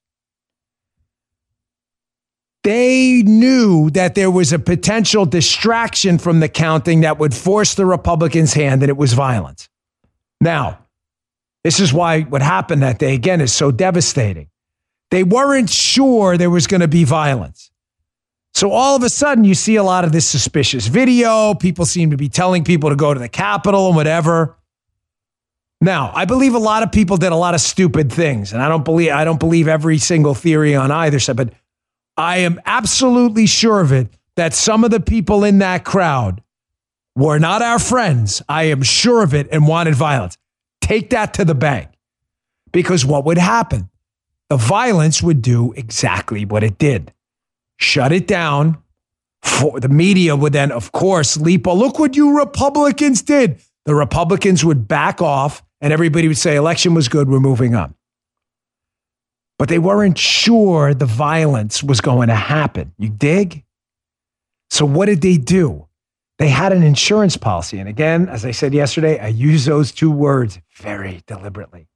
[2.64, 7.84] They knew that there was a potential distraction from the counting that would force the
[7.84, 9.68] Republicans' hand, and it was violence.
[10.40, 10.78] Now,
[11.62, 14.48] this is why what happened that day, again, is so devastating.
[15.10, 17.70] They weren't sure there was going to be violence.
[18.54, 21.52] So all of a sudden, you see a lot of this suspicious video.
[21.52, 24.56] People seem to be telling people to go to the Capitol and whatever.
[25.80, 28.68] Now, I believe a lot of people did a lot of stupid things, and I
[28.68, 31.52] don't believe I don't believe every single theory on either side, but
[32.16, 36.42] I am absolutely sure of it that some of the people in that crowd
[37.16, 38.42] were not our friends.
[38.48, 40.36] I am sure of it and wanted violence.
[40.82, 41.88] Take that to the bank.
[42.72, 43.90] Because what would happen?
[44.48, 47.12] The violence would do exactly what it did.
[47.78, 48.82] Shut it down.
[49.42, 51.66] For the media would then, of course, leap.
[51.66, 53.60] Oh, look what you Republicans did.
[53.86, 57.94] The Republicans would back off and everybody would say election was good, we're moving on.
[59.58, 62.92] But they weren't sure the violence was going to happen.
[62.98, 63.64] You dig?
[64.70, 65.86] So what did they do?
[66.38, 67.78] They had an insurance policy.
[67.78, 71.88] And again, as I said yesterday, I use those two words very deliberately.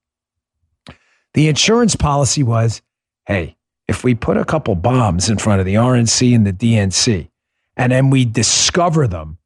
[1.32, 2.82] The insurance policy was
[3.26, 3.56] hey,
[3.88, 7.30] if we put a couple bombs in front of the RNC and the DNC,
[7.76, 9.38] and then we discover them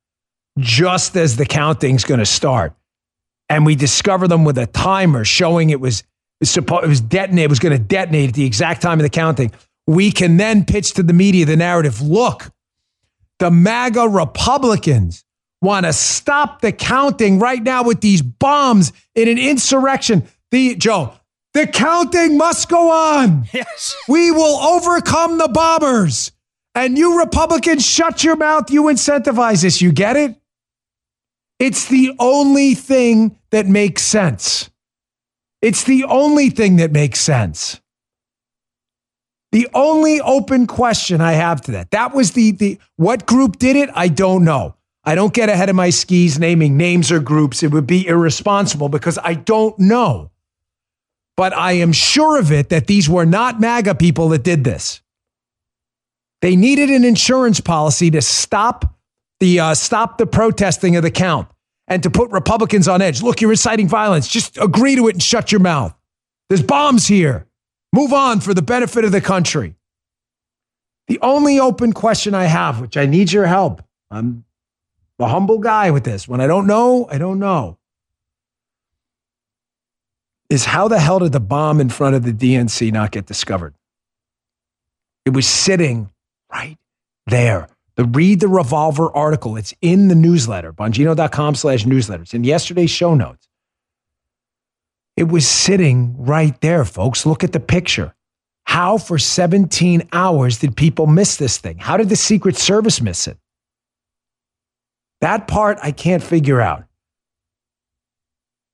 [0.59, 2.75] just as the counting's going to start,
[3.49, 6.05] and we discover them with a timer showing it was
[6.41, 9.51] it was detonate, it was going to detonate at the exact time of the counting.
[9.87, 12.01] We can then pitch to the media the narrative.
[12.01, 12.51] Look,
[13.39, 15.25] the MAGA Republicans
[15.61, 20.29] want to stop the counting right now with these bombs in an insurrection.
[20.51, 21.15] The Joe,
[21.55, 23.47] the counting must go on.
[23.53, 23.97] Yes.
[24.09, 26.33] We will overcome the bombers.
[26.75, 28.71] And you Republicans, shut your mouth.
[28.71, 29.83] You incentivize this.
[29.83, 30.37] You get it?
[31.59, 34.71] It's the only thing that makes sense.
[35.61, 37.81] It's the only thing that makes sense.
[39.51, 41.91] The only open question I have to that.
[41.91, 43.91] That was the the what group did it?
[43.95, 44.75] I don't know.
[45.05, 47.63] I don't get ahead of my skis naming names or groups.
[47.63, 50.31] It would be irresponsible because I don't know.
[51.37, 55.01] But I am sure of it that these were not MAGA people that did this.
[56.43, 58.98] They needed an insurance policy to stop
[59.41, 61.49] the uh, stop the protesting of the count
[61.87, 63.23] and to put Republicans on edge.
[63.23, 64.29] Look, you're inciting violence.
[64.29, 65.95] Just agree to it and shut your mouth.
[66.49, 67.47] There's bombs here.
[67.93, 69.75] Move on for the benefit of the country.
[71.09, 74.45] The only open question I have, which I need your help, I'm
[75.19, 76.29] a humble guy with this.
[76.29, 77.79] When I don't know, I don't know.
[80.51, 83.75] Is how the hell did the bomb in front of the DNC not get discovered?
[85.25, 86.11] It was sitting
[86.51, 86.79] right
[87.27, 87.69] there.
[88.05, 92.23] Read the Revolver article, it's in the newsletter, bongino.com slash newsletter.
[92.23, 93.49] It's in yesterday's show notes.
[95.17, 97.27] It was sitting right there, folks.
[97.27, 98.15] Look at the picture.
[98.67, 101.79] How for 17 hours did people miss this thing?
[101.79, 103.37] How did the Secret Service miss it?
[105.21, 106.85] That part I can't figure out.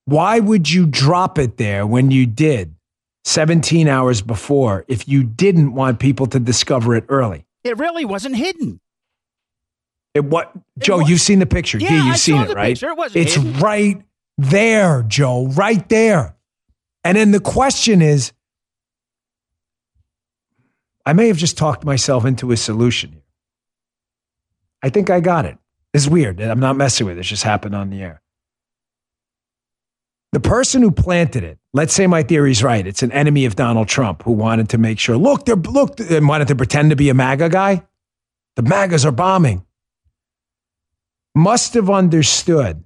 [0.05, 2.75] Why would you drop it there when you did
[3.25, 7.47] 17 hours before if you didn't want people to discover it early?
[7.63, 8.81] It really wasn't hidden.
[10.15, 11.79] It what Joe, wa- you've seen the picture.
[11.79, 12.69] Yeah, Yeah, you've I seen it, right?
[12.75, 12.89] picture.
[12.91, 13.61] It wasn't it's hidden.
[13.61, 14.03] right
[14.39, 16.37] there, Joe, right there.
[17.03, 18.33] And then the question is
[21.05, 23.21] I may have just talked myself into a solution here.
[24.83, 25.59] I think I got it.
[25.93, 26.41] It's weird.
[26.41, 27.21] I'm not messing with it.
[27.21, 28.21] It just happened on the air.
[30.33, 32.85] The person who planted it, let's say my theory's right.
[32.87, 36.27] It's an enemy of Donald Trump who wanted to make sure, look, they're look and
[36.29, 37.85] wanted to pretend to be a MAGA guy.
[38.57, 39.65] The MAGAs are bombing.
[41.35, 42.85] Must have understood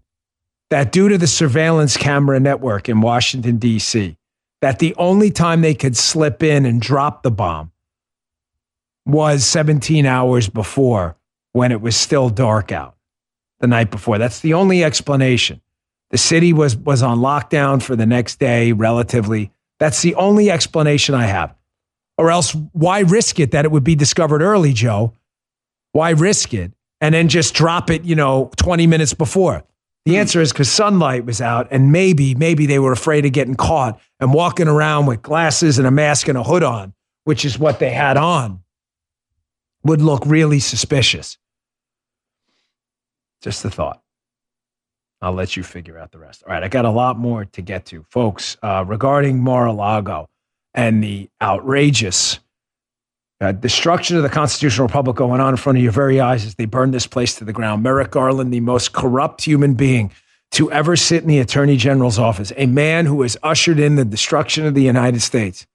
[0.70, 4.16] that due to the surveillance camera network in Washington, D.C.,
[4.60, 7.72] that the only time they could slip in and drop the bomb
[9.06, 11.16] was 17 hours before
[11.52, 12.96] when it was still dark out
[13.60, 14.18] the night before.
[14.18, 15.60] That's the only explanation.
[16.10, 19.50] The city was, was on lockdown for the next day, relatively.
[19.78, 21.54] That's the only explanation I have.
[22.16, 25.14] Or else, why risk it that it would be discovered early, Joe?
[25.92, 29.64] Why risk it and then just drop it, you know, 20 minutes before?
[30.04, 33.56] The answer is because sunlight was out, and maybe, maybe they were afraid of getting
[33.56, 37.58] caught and walking around with glasses and a mask and a hood on, which is
[37.58, 38.62] what they had on,
[39.84, 41.36] would look really suspicious.
[43.42, 44.02] Just a thought.
[45.20, 46.42] I'll let you figure out the rest.
[46.46, 50.28] All right, I got a lot more to get to, folks, uh, regarding Mar-a-Lago
[50.74, 52.38] and the outrageous
[53.40, 56.56] uh, destruction of the constitutional republic going on in front of your very eyes as
[56.56, 57.82] they burn this place to the ground.
[57.82, 60.10] Merrick Garland, the most corrupt human being
[60.50, 64.04] to ever sit in the attorney general's office, a man who has ushered in the
[64.04, 65.66] destruction of the United States.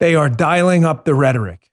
[0.00, 1.70] They are dialing up the rhetoric.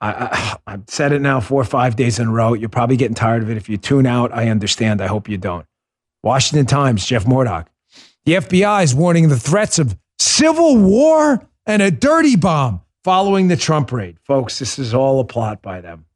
[0.00, 2.54] I, I, I've said it now four or five days in a row.
[2.54, 3.56] You're probably getting tired of it.
[3.56, 5.00] If you tune out, I understand.
[5.00, 5.66] I hope you don't.
[6.22, 7.66] Washington Times, Jeff Mordock.
[8.24, 13.56] The FBI is warning the threats of civil war and a dirty bomb following the
[13.56, 14.18] Trump raid.
[14.24, 16.06] Folks, this is all a plot by them.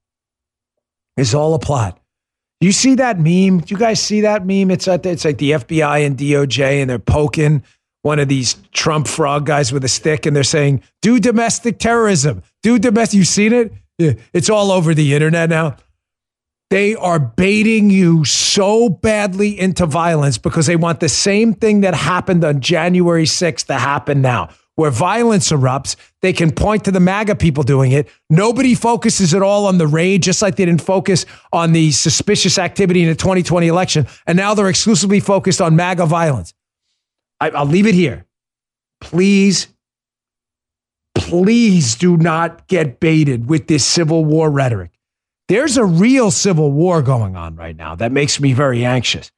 [1.16, 2.00] It's all a plot.
[2.60, 3.60] You see that meme?
[3.60, 4.70] Do you guys see that meme?
[4.70, 7.62] It's at it's like the FBI and DOJ, and they're poking
[8.02, 12.42] one of these Trump frog guys with a stick, and they're saying, "Do domestic terrorism.
[12.62, 13.72] Do domestic." You seen it?
[14.32, 15.76] It's all over the internet now.
[16.70, 21.94] They are baiting you so badly into violence because they want the same thing that
[21.94, 24.48] happened on January 6th to happen now.
[24.76, 28.08] Where violence erupts, they can point to the MAGA people doing it.
[28.28, 32.58] Nobody focuses at all on the raid, just like they didn't focus on the suspicious
[32.58, 34.06] activity in the 2020 election.
[34.26, 36.54] And now they're exclusively focused on MAGA violence.
[37.40, 38.26] I, I'll leave it here.
[39.00, 39.68] Please,
[41.14, 44.90] please do not get baited with this Civil War rhetoric.
[45.46, 49.30] There's a real Civil War going on right now that makes me very anxious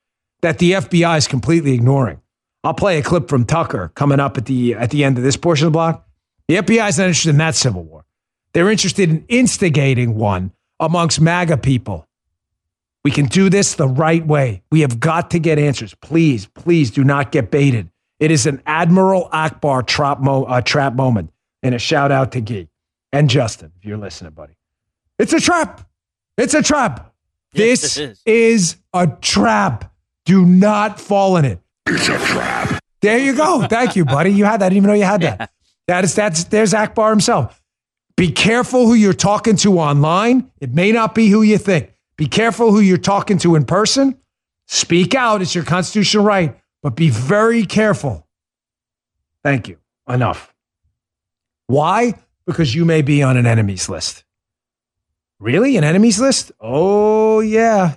[0.43, 2.21] that the FBI is completely ignoring.
[2.67, 5.37] I'll play a clip from Tucker coming up at the at the end of this
[5.37, 6.05] portion of the block.
[6.49, 8.05] The FBI is not interested in that civil war.
[8.55, 10.51] They're interested in instigating one
[10.81, 12.09] amongst MAGA people.
[13.05, 14.65] We can do this the right way.
[14.73, 15.95] We have got to get answers.
[15.95, 17.89] Please, please do not get baited.
[18.19, 21.31] It is an Admiral Ackbar trap, mo- uh, trap moment.
[21.63, 22.69] And a shout out to Gee
[23.13, 24.55] and Justin, if you're listening, buddy.
[25.21, 25.89] It's a trap.
[26.37, 27.15] It's a trap.
[27.53, 29.93] Yes, this is a trap.
[30.25, 31.61] Do not fall in it.
[31.87, 32.81] It's a trap.
[33.01, 33.67] There you go.
[33.69, 34.31] Thank you, buddy.
[34.33, 34.67] You had that.
[34.67, 35.51] I didn't even know you had that.
[35.87, 37.63] That is that's there's Ackbar himself.
[38.17, 40.51] Be careful who you're talking to online.
[40.61, 41.93] It may not be who you think.
[42.17, 44.19] Be careful who you're talking to in person.
[44.67, 45.43] Speak out.
[45.43, 48.27] It's your constitutional right, but be very careful.
[49.45, 49.79] Thank you.
[50.09, 50.53] Enough.
[51.69, 52.15] Why?
[52.47, 54.25] Because you may be on an enemies list.
[55.39, 55.77] Really?
[55.77, 56.53] An enemies list?
[56.59, 57.97] Oh, yeah.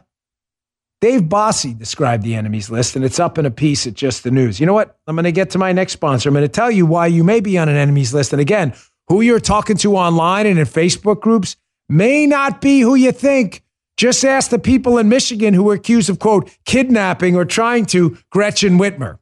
[1.01, 4.31] Dave Bossie described the enemies list, and it's up in a piece at Just the
[4.31, 4.59] News.
[4.59, 4.97] You know what?
[5.07, 6.27] I'm going to get to my next sponsor.
[6.27, 8.33] I'm going to tell you why you may be on an enemies list.
[8.33, 8.73] And again,
[9.07, 11.55] who you're talking to online and in Facebook groups
[11.88, 13.63] may not be who you think.
[13.95, 18.17] Just ask the people in Michigan who were accused of, quote, kidnapping or trying to
[18.29, 19.19] Gretchen Whitmer.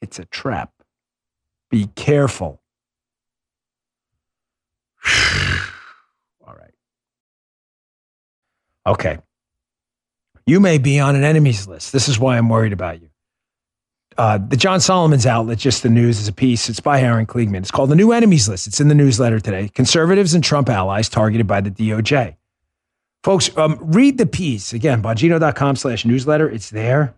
[0.00, 0.72] It's a trap.
[1.70, 2.60] Be careful.
[6.46, 6.74] All right.
[8.86, 9.18] Okay.
[10.48, 11.92] You may be on an enemies list.
[11.92, 13.10] This is why I'm worried about you.
[14.16, 16.70] Uh, the John Solomon's outlet, just the news, is a piece.
[16.70, 17.58] It's by Aaron Kliegman.
[17.58, 18.66] It's called The New Enemies List.
[18.66, 19.68] It's in the newsletter today.
[19.68, 22.36] Conservatives and Trump allies targeted by the DOJ.
[23.22, 24.72] Folks, um, read the piece.
[24.72, 26.48] Again, bongino.com slash newsletter.
[26.48, 27.14] It's there.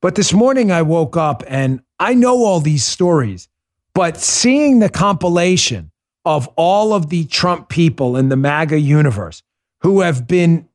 [0.00, 3.48] But this morning I woke up and I know all these stories,
[3.92, 5.90] But seeing the compilation
[6.24, 9.42] of all of the Trump people in the MAGA universe
[9.80, 10.68] who have been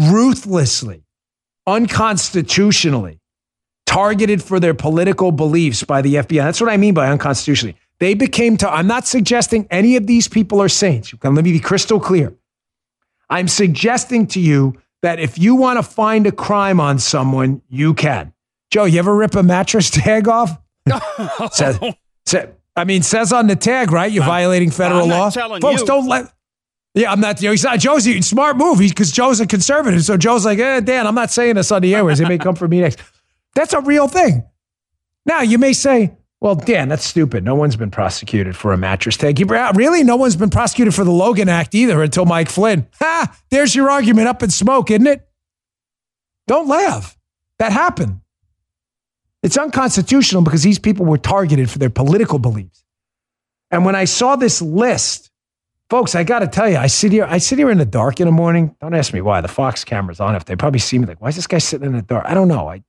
[0.00, 1.04] ruthlessly,
[1.66, 3.20] unconstitutionally
[3.86, 6.44] targeted for their political beliefs by the FBI.
[6.44, 7.76] That's what I mean by unconstitutionally.
[7.98, 11.12] They became to, I'm not suggesting any of these people are saints.
[11.22, 12.32] Let me be crystal clear.
[13.28, 17.94] I'm suggesting to you that if you want to find a crime on someone, you
[17.94, 18.32] can.
[18.70, 20.56] Joe, you ever rip a mattress tag off?
[21.52, 21.78] says,
[22.24, 24.10] says, I mean, says on the tag, right?
[24.10, 25.30] You're violating federal law.
[25.30, 25.86] Folks, you.
[25.86, 26.32] don't let.
[26.94, 27.40] Yeah, I'm not.
[27.40, 27.78] You know, he's not.
[27.78, 30.02] Joe's smart move because Joe's a conservative.
[30.04, 32.20] So Joe's like, eh, Dan, I'm not saying this on the airways.
[32.20, 33.00] It may come for me next.
[33.54, 34.44] That's a real thing.
[35.24, 37.44] Now you may say, well, Dan, that's stupid.
[37.44, 39.38] No one's been prosecuted for a mattress tag.
[39.38, 40.02] You, really?
[40.02, 42.86] No one's been prosecuted for the Logan Act either until Mike Flynn.
[42.98, 43.36] Ha!
[43.50, 45.28] There's your argument up in smoke, isn't it?
[46.46, 47.16] Don't laugh.
[47.58, 48.20] That happened.
[49.42, 52.84] It's unconstitutional because these people were targeted for their political beliefs.
[53.70, 55.29] And when I saw this list,
[55.90, 58.20] folks, I got to tell you, I sit here, I sit here in the dark
[58.20, 58.74] in the morning.
[58.80, 59.40] Don't ask me why.
[59.40, 60.36] The Fox camera's on.
[60.36, 62.24] If they probably see me, like, why is this guy sitting in the dark?
[62.26, 62.68] I don't know.
[62.68, 62.82] I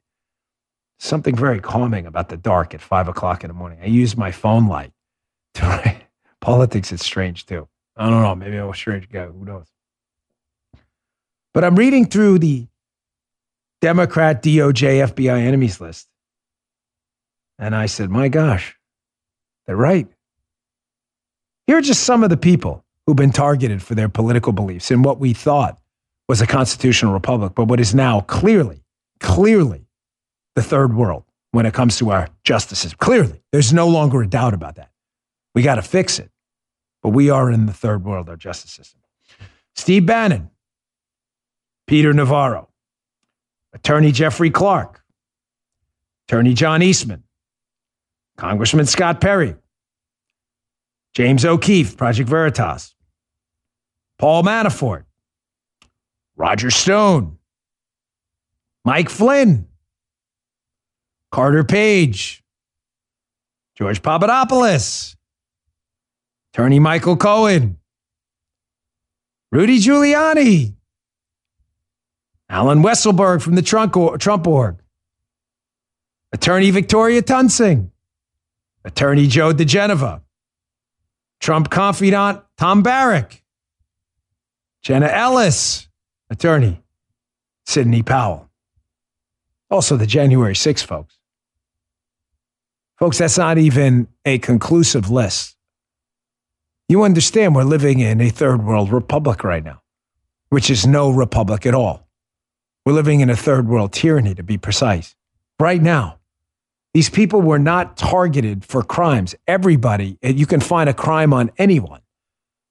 [1.00, 3.80] something very calming about the dark at five o'clock in the morning.
[3.82, 4.94] I use my phone light.
[5.56, 5.96] To,
[6.40, 7.68] politics is strange too.
[7.98, 8.34] I don't know.
[8.36, 9.26] Maybe I'm a strange guy.
[9.26, 9.68] Who knows?
[11.54, 12.68] But I'm reading through the
[13.82, 16.08] Democrat, DOJ, FBI enemies list.
[17.60, 18.78] And I said, my gosh,
[19.66, 20.08] they're right.
[21.68, 25.02] Here are just some of the people who've been targeted for their political beliefs in
[25.02, 25.80] what we thought
[26.28, 28.84] was a constitutional republic, but what is now clearly,
[29.20, 29.88] clearly
[30.56, 32.98] the third world when it comes to our justice system.
[33.00, 34.92] Clearly, there's no longer a doubt about that.
[35.54, 36.32] We got to fix it.
[37.02, 39.02] But we are in the third world, our justice system.
[39.76, 40.52] Steve Bannon,
[41.88, 42.70] Peter Navarro,
[43.74, 45.04] Attorney Jeffrey Clark,
[46.28, 47.24] Attorney John Eastman,
[48.38, 49.56] Congressman Scott Perry,
[51.13, 52.95] James O'Keefe, Project Veritas,
[54.17, 55.04] Paul Manafort,
[56.38, 57.38] Roger Stone,
[58.86, 59.67] Mike Flynn,
[61.32, 62.43] Carter Page,
[63.78, 65.15] George Papadopoulos,
[66.54, 67.78] Attorney Michael Cohen,
[69.52, 70.76] Rudy Giuliani,
[72.50, 73.95] Allen Weisselberg from the Trump
[74.47, 74.82] Org,
[76.34, 77.91] Attorney Victoria Toensing,
[78.86, 80.21] Attorney Joe diGenova,
[81.41, 83.43] Trump confidant Tom Barrack,
[84.84, 85.88] Jenna Ellis,
[86.30, 86.82] Attorney
[87.65, 88.49] Sidney Powell.
[89.69, 91.17] Also, the January 6 folks.
[92.99, 95.56] Folks, that's not even a conclusive list.
[96.88, 99.82] You understand we're living in a third world republic right now,
[100.49, 102.08] which is no republic at all.
[102.86, 105.15] We're living in a third world tyranny, to be precise.
[105.60, 106.19] Right now,
[106.93, 109.34] these people were not targeted for crimes.
[109.47, 112.01] Everybody, you can find a crime on anyone.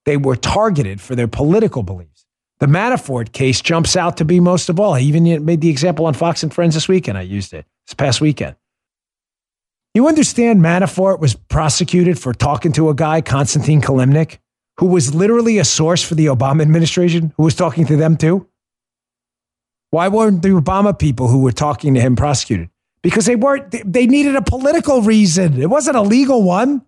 [0.05, 2.27] They were targeted for their political beliefs.
[2.59, 4.93] The Manafort case jumps out to be most of all.
[4.93, 7.17] I even made the example on Fox and Friends this weekend.
[7.17, 8.57] I used it this past weekend.
[9.95, 14.39] You understand Manafort was prosecuted for talking to a guy, Konstantin Kilimnik,
[14.77, 18.47] who was literally a source for the Obama administration, who was talking to them too?
[19.91, 22.69] Why weren't the Obama people who were talking to him prosecuted?
[23.03, 25.61] Because they weren't, they needed a political reason.
[25.61, 26.83] It wasn't a legal one.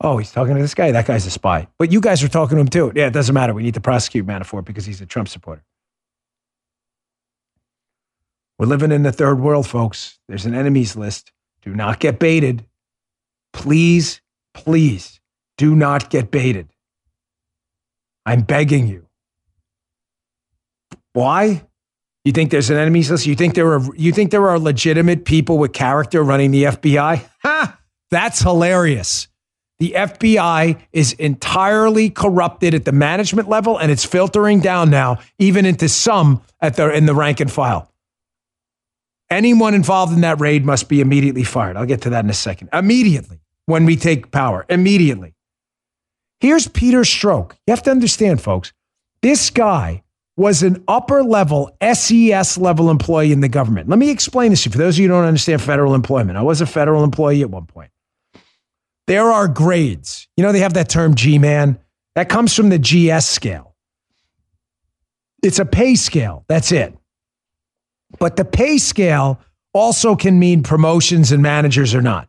[0.00, 0.92] Oh, he's talking to this guy.
[0.92, 1.66] That guy's a spy.
[1.76, 2.92] But you guys are talking to him too.
[2.94, 3.52] Yeah, it doesn't matter.
[3.52, 5.64] We need to prosecute Manafort because he's a Trump supporter.
[8.58, 10.18] We're living in the third world, folks.
[10.28, 11.32] There's an enemies list.
[11.62, 12.64] Do not get baited.
[13.52, 14.20] Please,
[14.54, 15.20] please
[15.56, 16.68] do not get baited.
[18.26, 19.06] I'm begging you.
[21.12, 21.64] Why?
[22.24, 23.26] You think there's an enemies list?
[23.26, 27.24] You think there are you think there are legitimate people with character running the FBI?
[27.42, 27.80] Ha!
[28.10, 29.28] That's hilarious.
[29.78, 35.64] The FBI is entirely corrupted at the management level and it's filtering down now even
[35.64, 37.90] into some at the in the rank and file.
[39.30, 41.76] Anyone involved in that raid must be immediately fired.
[41.76, 42.70] I'll get to that in a second.
[42.72, 44.64] Immediately when we take power.
[44.68, 45.34] Immediately.
[46.40, 47.52] Here's Peter Strzok.
[47.66, 48.72] You have to understand, folks.
[49.22, 50.02] This guy
[50.38, 53.88] was an upper level SES level employee in the government.
[53.88, 54.72] Let me explain this to you.
[54.72, 57.50] For those of you who don't understand federal employment, I was a federal employee at
[57.50, 57.90] one point.
[59.08, 60.28] There are grades.
[60.36, 61.80] You know, they have that term G man.
[62.14, 63.74] That comes from the GS scale.
[65.42, 66.44] It's a pay scale.
[66.46, 66.96] That's it.
[68.20, 69.40] But the pay scale
[69.74, 72.28] also can mean promotions and managers or not.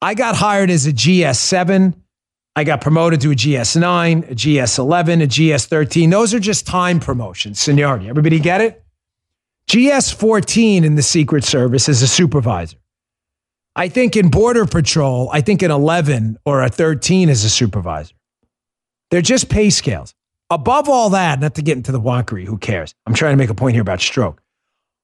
[0.00, 1.94] I got hired as a GS7
[2.58, 6.10] I got promoted to a GS9, a GS11, a GS13.
[6.10, 8.08] Those are just time promotions, seniority.
[8.08, 8.82] Everybody get it?
[9.68, 12.78] GS14 in the Secret Service is a supervisor.
[13.74, 18.14] I think in Border Patrol, I think an 11 or a 13 is a supervisor.
[19.10, 20.14] They're just pay scales.
[20.48, 22.94] Above all that, not to get into the wonkery, who cares?
[23.04, 24.38] I'm trying to make a point here about Strzok.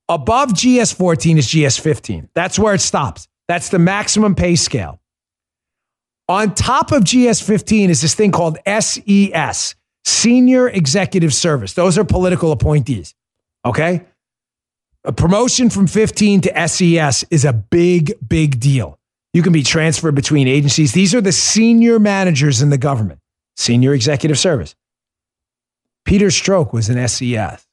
[0.08, 2.30] Above GS 14 is GS 15.
[2.32, 3.28] That's where it stops.
[3.46, 5.01] That's the maximum pay scale.
[6.32, 9.74] On top of GS 15 is this thing called SES,
[10.06, 11.74] Senior Executive Service.
[11.74, 13.14] Those are political appointees.
[13.66, 14.06] Okay?
[15.04, 18.98] A promotion from 15 to SES is a big, big deal.
[19.34, 20.92] You can be transferred between agencies.
[20.92, 23.20] These are the senior managers in the government,
[23.58, 24.74] Senior Executive Service.
[26.06, 27.66] Peter Strzok was an SES,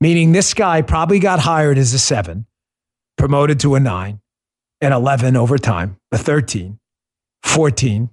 [0.00, 2.46] meaning this guy probably got hired as a seven,
[3.16, 4.20] promoted to a nine,
[4.80, 6.80] an 11 over time, a 13,
[7.44, 8.10] 14.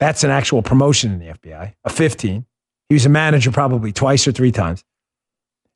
[0.00, 2.44] That's an actual promotion in the FBI, a 15.
[2.88, 4.84] He was a manager probably twice or three times,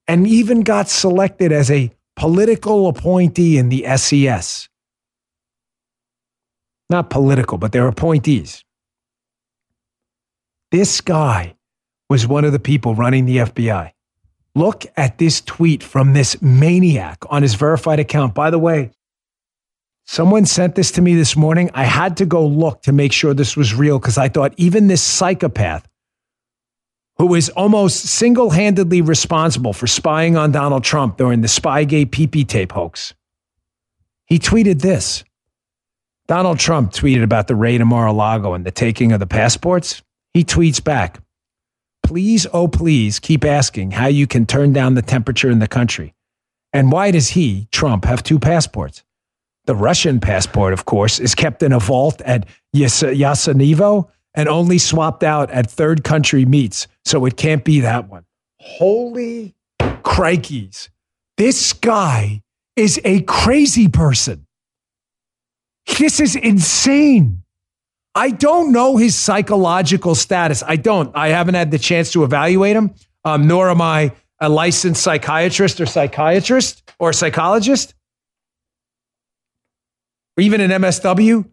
[0.08, 4.68] and even got selected as a political appointee in the SES.
[6.88, 8.64] Not political, but they're appointees.
[10.70, 11.56] This guy
[12.08, 13.92] was one of the people running the FBI.
[14.54, 18.34] Look at this tweet from this maniac on his verified account.
[18.34, 18.90] By the way,
[20.06, 21.70] someone sent this to me this morning.
[21.74, 24.86] I had to go look to make sure this was real because I thought even
[24.86, 25.86] this psychopath
[27.18, 32.46] who is almost single handedly responsible for spying on Donald Trump during the Spygate PP
[32.46, 33.14] tape hoax,
[34.26, 35.24] he tweeted this.
[36.26, 39.26] Donald Trump tweeted about the raid in Mar a Lago and the taking of the
[39.26, 40.02] passports.
[40.34, 41.20] He tweets back,
[42.02, 46.14] please, oh, please keep asking how you can turn down the temperature in the country.
[46.72, 49.04] And why does he, Trump, have two passports?
[49.66, 53.02] The Russian passport, of course, is kept in a vault at Yas-
[54.36, 56.86] and only swapped out at third country meets.
[57.04, 58.24] So it can't be that one.
[58.60, 60.88] Holy crikeys.
[61.36, 62.42] This guy
[62.76, 64.46] is a crazy person.
[65.98, 67.42] This is insane.
[68.14, 70.62] I don't know his psychological status.
[70.66, 71.14] I don't.
[71.14, 72.94] I haven't had the chance to evaluate him,
[73.24, 77.94] um, nor am I a licensed psychiatrist or psychiatrist or psychologist
[80.36, 81.48] or even an MSW.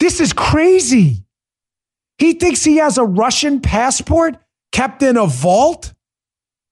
[0.00, 1.24] This is crazy.
[2.18, 4.36] He thinks he has a Russian passport
[4.72, 5.92] kept in a vault,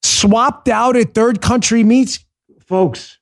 [0.02, 2.24] swapped out at third country meets.
[2.60, 3.18] Folks,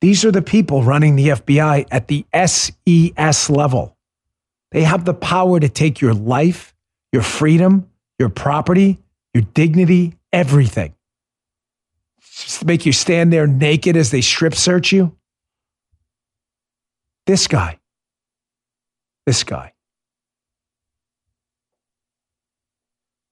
[0.00, 3.96] These are the people running the FBI at the SES level.
[4.70, 6.74] They have the power to take your life,
[7.12, 8.98] your freedom, your property,
[9.34, 10.94] your dignity, everything.
[12.64, 15.16] Make you stand there naked as they strip search you.
[17.26, 17.78] This guy.
[19.26, 19.72] This guy.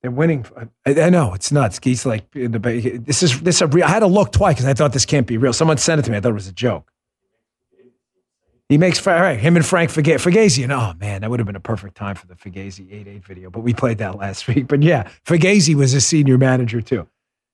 [0.02, 0.44] They're winning.
[0.84, 1.80] I, I, know it's nuts.
[1.82, 3.56] He's like, the this is this.
[3.56, 5.52] Is a real, I had to look twice because I thought this can't be real.
[5.52, 6.18] Someone sent it to me.
[6.18, 6.92] I thought it was a joke.
[8.68, 9.38] He makes all right.
[9.38, 10.62] Him and Frank Fug- Fugazi.
[10.62, 13.50] And oh man, that would have been a perfect time for the Fugazi 8-8 video.
[13.50, 14.68] But we played that last week.
[14.68, 17.08] But yeah, Fugazi was a senior manager too.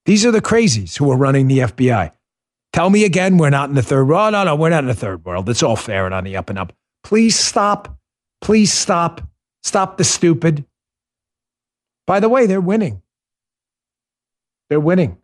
[0.04, 2.12] These are the crazies who are running the FBI.
[2.72, 4.32] Tell me again, we're not in the third world.
[4.32, 5.48] No, no, we're not in the third world.
[5.48, 6.72] It's all fair and on the up and up.
[7.04, 7.96] Please stop.
[8.40, 9.20] Please stop.
[9.62, 10.64] Stop the stupid.
[12.06, 13.02] By the way, they're winning.
[14.68, 15.18] They're winning.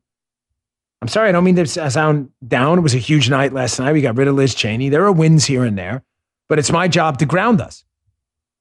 [1.00, 2.78] I'm sorry, I don't mean to sound down.
[2.78, 3.92] It was a huge night last night.
[3.92, 4.88] We got rid of Liz Cheney.
[4.88, 6.02] There are wins here and there,
[6.48, 7.84] but it's my job to ground us.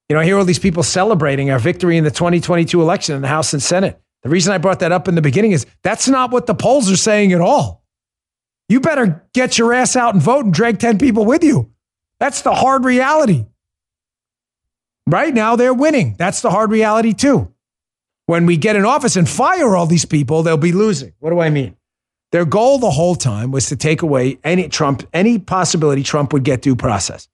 [0.07, 3.21] You know, I hear all these people celebrating our victory in the 2022 election in
[3.21, 3.99] the House and Senate.
[4.23, 6.91] The reason I brought that up in the beginning is that's not what the polls
[6.91, 7.83] are saying at all.
[8.69, 11.71] You better get your ass out and vote and drag 10 people with you.
[12.19, 13.45] That's the hard reality.
[15.05, 16.15] Right now, they're winning.
[16.17, 17.53] That's the hard reality, too
[18.27, 21.13] when we get in office and fire all these people, they'll be losing.
[21.19, 21.75] What do I mean?
[22.33, 26.43] Their goal the whole time was to take away any Trump, any possibility Trump would
[26.43, 27.29] get due process.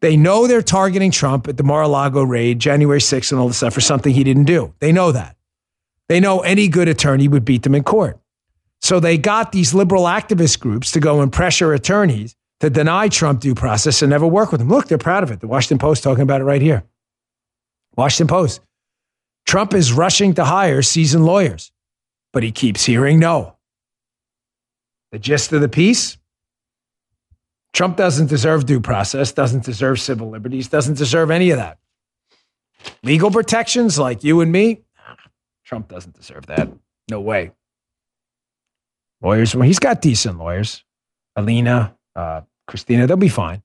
[0.00, 3.74] They know they're targeting Trump at the Mar-a-Lago raid, January 6th, and all this stuff
[3.74, 4.74] for something he didn't do.
[4.80, 5.36] They know that.
[6.10, 8.18] They know any good attorney would beat them in court.
[8.80, 13.38] So they got these liberal activist groups to go and pressure attorneys to deny Trump
[13.38, 14.68] due process and never work with him.
[14.68, 15.38] Look, they're proud of it.
[15.38, 16.82] The Washington Post talking about it right here.
[17.94, 18.60] Washington Post.
[19.46, 21.70] Trump is rushing to hire seasoned lawyers,
[22.32, 23.54] but he keeps hearing no.
[25.12, 26.18] The gist of the piece
[27.72, 31.78] Trump doesn't deserve due process, doesn't deserve civil liberties, doesn't deserve any of that.
[33.04, 34.82] Legal protections like you and me,
[35.70, 36.68] Trump doesn't deserve that.
[37.08, 37.52] No way.
[39.22, 40.82] Lawyers, well, he's got decent lawyers.
[41.36, 43.62] Alina, uh, Christina, they'll be fine.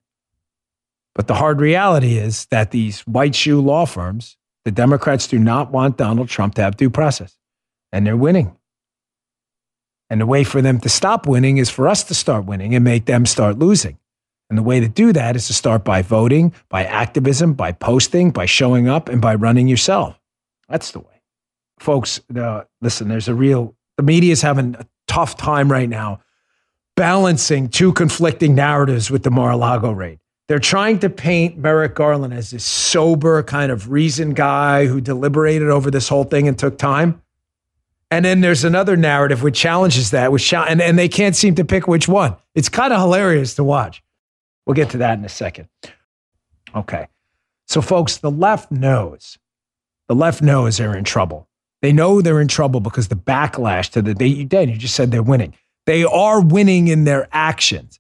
[1.15, 5.71] But the hard reality is that these white shoe law firms the Democrats do not
[5.71, 7.39] want Donald Trump to have due process,
[7.91, 8.55] and they're winning.
[10.11, 12.83] And the way for them to stop winning is for us to start winning and
[12.83, 13.97] make them start losing.
[14.51, 18.29] And the way to do that is to start by voting, by activism, by posting,
[18.29, 20.19] by showing up, and by running yourself.
[20.69, 21.14] That's the way.
[21.79, 26.21] Folks, uh, listen, there's a real, the media is having a tough time right now
[26.95, 30.19] balancing two conflicting narratives with the Mar a Lago raid.
[30.47, 35.69] They're trying to paint Merrick Garland as this sober, kind of reasoned guy who deliberated
[35.69, 37.21] over this whole thing and took time.
[38.11, 41.65] And then there's another narrative which challenges that, which and, and they can't seem to
[41.65, 42.35] pick which one.
[42.53, 44.03] It's kind of hilarious to watch.
[44.65, 45.67] We'll get to that in a second.
[46.75, 47.07] Okay.
[47.67, 49.39] So, folks, the left knows.
[50.07, 51.47] The left knows they're in trouble.
[51.85, 54.95] They know they're in trouble because the backlash to the day you did, you just
[54.95, 55.53] said they're winning.
[55.85, 57.99] They are winning in their actions,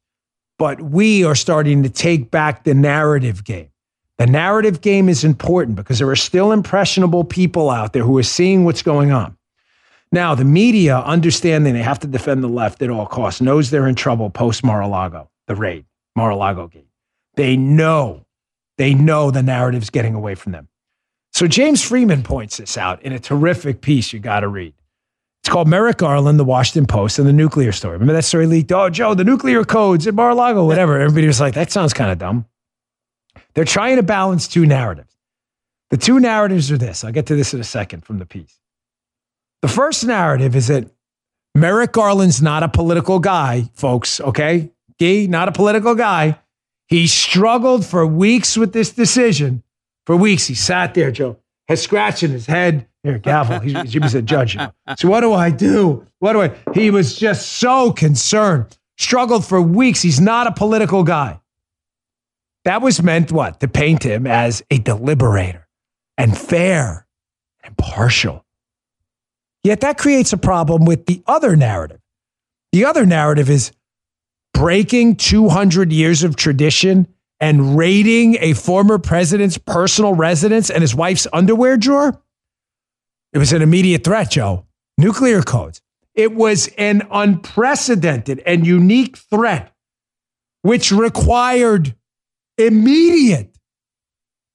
[0.57, 3.69] but we are starting to take back the narrative game.
[4.17, 8.23] The narrative game is important because there are still impressionable people out there who are
[8.23, 9.37] seeing what's going on.
[10.11, 13.87] Now, the media, understanding they have to defend the left at all costs, knows they're
[13.87, 16.89] in trouble post Mar a Lago, the raid, Mar a Lago gate.
[17.35, 18.25] They know,
[18.79, 20.69] they know the narrative's getting away from them.
[21.35, 24.73] So James Freeman points this out in a terrific piece you got to read.
[25.43, 27.95] It's called Merrick Garland, the Washington Post, and the nuclear story.
[27.95, 28.71] Remember that story leaked?
[28.71, 30.97] Oh, Joe, the nuclear codes at Mar-a-Lago, whatever.
[31.01, 32.45] Everybody was like, that sounds kind of dumb.
[33.53, 35.13] They're trying to balance two narratives.
[35.89, 37.03] The two narratives are this.
[37.03, 38.57] I'll get to this in a second from the piece.
[39.61, 40.89] The first narrative is that
[41.53, 44.71] Merrick Garland's not a political guy, folks, okay?
[44.99, 46.39] He, not a political guy.
[46.87, 49.63] He struggled for weeks with this decision.
[50.05, 51.37] For weeks, he sat there, Joe,
[51.73, 53.59] scratching his head, here, gavel.
[53.59, 54.57] He's, he was a judge.
[54.97, 56.05] So what do I do?
[56.19, 56.51] What do I?
[56.73, 58.77] He was just so concerned.
[58.97, 60.01] Struggled for weeks.
[60.01, 61.39] He's not a political guy.
[62.63, 63.59] That was meant what?
[63.59, 65.63] To paint him as a deliberator
[66.17, 67.05] and fair
[67.63, 68.45] and impartial.
[69.63, 71.99] Yet that creates a problem with the other narrative.
[72.71, 73.71] The other narrative is
[74.53, 77.07] breaking 200 years of tradition
[77.39, 82.21] and raiding a former president's personal residence and his wife's underwear drawer.
[83.33, 84.65] It was an immediate threat, Joe.
[84.97, 85.81] Nuclear codes.
[86.13, 89.73] It was an unprecedented and unique threat,
[90.61, 91.95] which required
[92.57, 93.57] immediate,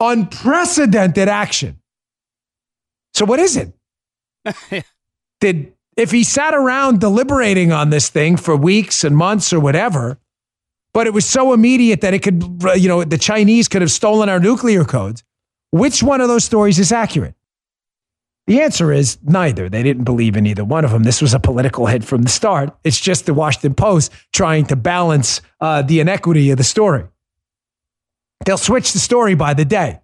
[0.01, 1.81] unprecedented action.
[3.13, 3.75] So, what is it?
[5.41, 10.19] Did if he sat around deliberating on this thing for weeks and months or whatever,
[10.93, 12.43] but it was so immediate that it could,
[12.77, 15.23] you know, the Chinese could have stolen our nuclear codes.
[15.71, 17.35] Which one of those stories is accurate?
[18.47, 19.69] The answer is neither.
[19.69, 21.05] They didn't believe in either one of them.
[21.05, 22.77] This was a political hit from the start.
[22.83, 27.05] It's just the Washington Post trying to balance uh, the inequity of the story.
[28.45, 30.01] They'll switch the story by the day.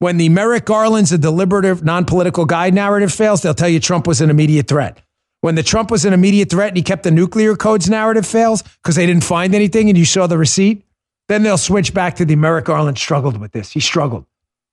[0.00, 4.06] When the Merrick Garland's a deliberative, non political guy narrative fails, they'll tell you Trump
[4.06, 5.00] was an immediate threat.
[5.40, 8.62] When the Trump was an immediate threat and he kept the nuclear codes narrative fails
[8.62, 10.84] because they didn't find anything and you saw the receipt,
[11.28, 13.70] then they'll switch back to the Merrick Garland struggled with this.
[13.70, 14.26] He struggled.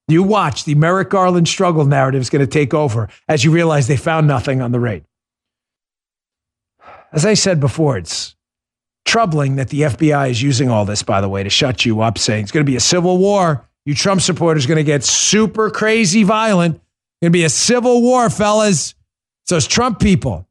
[0.08, 3.88] You watch the Merrick Garland struggle narrative is going to take over as you realize
[3.88, 5.04] they found nothing on the raid.
[7.12, 8.36] As I said before, it's
[9.06, 12.18] troubling that the FBI is using all this, by the way, to shut you up,
[12.18, 13.68] saying it's going to be a civil war.
[13.86, 16.76] You Trump supporters are going to get super crazy violent.
[16.76, 18.96] It's going to be a civil war, fellas.
[19.46, 20.48] So it's Trump people.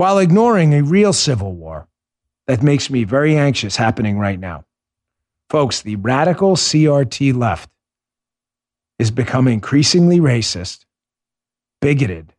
[0.00, 1.86] While ignoring a real civil war
[2.46, 4.64] that makes me very anxious happening right now.
[5.50, 7.68] Folks, the radical CRT left
[8.98, 10.86] is becoming increasingly racist,
[11.82, 12.32] bigoted,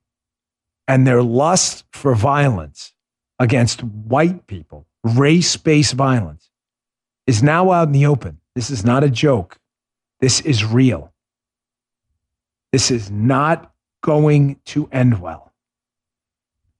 [0.88, 2.94] and their lust for violence
[3.38, 6.50] against white people, race based violence,
[7.28, 8.40] is now out in the open.
[8.56, 9.60] This is not a joke.
[10.20, 11.14] This is real.
[12.72, 15.51] This is not going to end well.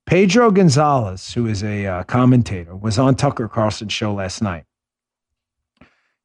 [0.06, 4.66] Pedro Gonzalez, who is a uh, commentator, was on Tucker Carlson's show last night.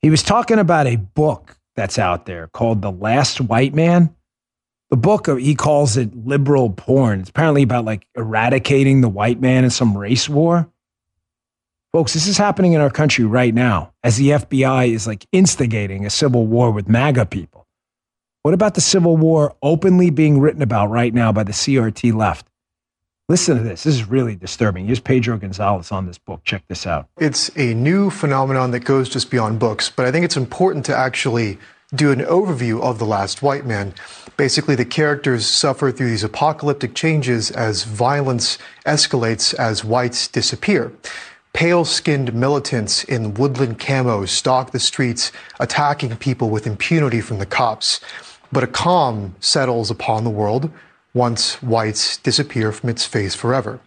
[0.01, 4.15] He was talking about a book that's out there called The Last White Man.
[4.91, 7.21] The book, he calls it liberal porn.
[7.21, 10.69] It's apparently about like eradicating the white man in some race war.
[11.93, 16.05] Folks, this is happening in our country right now as the FBI is like instigating
[16.05, 17.67] a civil war with MAGA people.
[18.43, 22.47] What about the civil war openly being written about right now by the CRT left?
[23.29, 23.83] Listen to this.
[23.83, 24.87] This is really disturbing.
[24.87, 26.45] Here's Pedro Gonzalez on this book.
[26.45, 27.09] Check this out.
[27.19, 30.97] It's a new phenomenon that goes just beyond books, but I think it's important to
[30.97, 31.59] actually
[31.93, 33.95] do an overview of The Last White Man.
[34.37, 40.93] Basically, the characters suffer through these apocalyptic changes as violence escalates as whites disappear.
[41.53, 47.47] Pale skinned militants in woodland camos stalk the streets, attacking people with impunity from the
[47.47, 48.01] cops.
[48.53, 50.71] But a calm settles upon the world
[51.17, 53.81] once whites disappear from its face forever.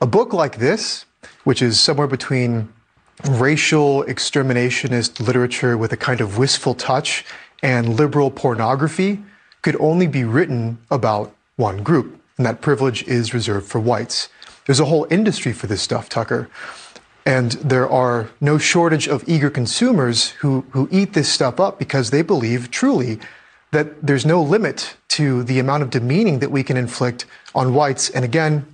[0.00, 1.04] A book like this,
[1.44, 2.72] which is somewhere between
[3.28, 7.26] racial exterminationist literature with a kind of wistful touch
[7.62, 9.22] and liberal pornography,
[9.60, 14.30] could only be written about one group, and that privilege is reserved for whites.
[14.64, 16.48] There's a whole industry for this stuff, Tucker.
[17.26, 22.10] And there are no shortage of eager consumers who, who eat this stuff up because
[22.10, 23.18] they believe truly
[23.76, 28.08] that there's no limit to the amount of demeaning that we can inflict on whites.
[28.08, 28.64] And again,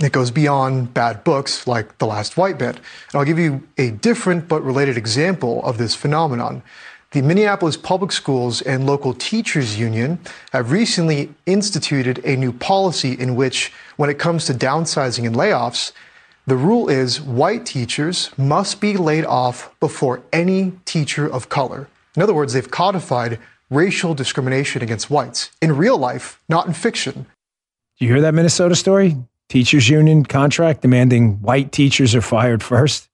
[0.00, 2.74] it goes beyond bad books like The Last White Man.
[2.74, 6.64] And I'll give you a different but related example of this phenomenon.
[7.12, 10.18] The Minneapolis Public Schools and Local Teachers Union
[10.50, 15.92] have recently instituted a new policy in which, when it comes to downsizing and layoffs,
[16.46, 21.86] the rule is white teachers must be laid off before any teacher of color.
[22.16, 23.38] In other words, they've codified
[23.70, 27.26] racial discrimination against whites in real life, not in fiction.
[27.98, 29.16] Do you hear that Minnesota story?
[29.48, 33.08] Teachers union contract demanding white teachers are fired first.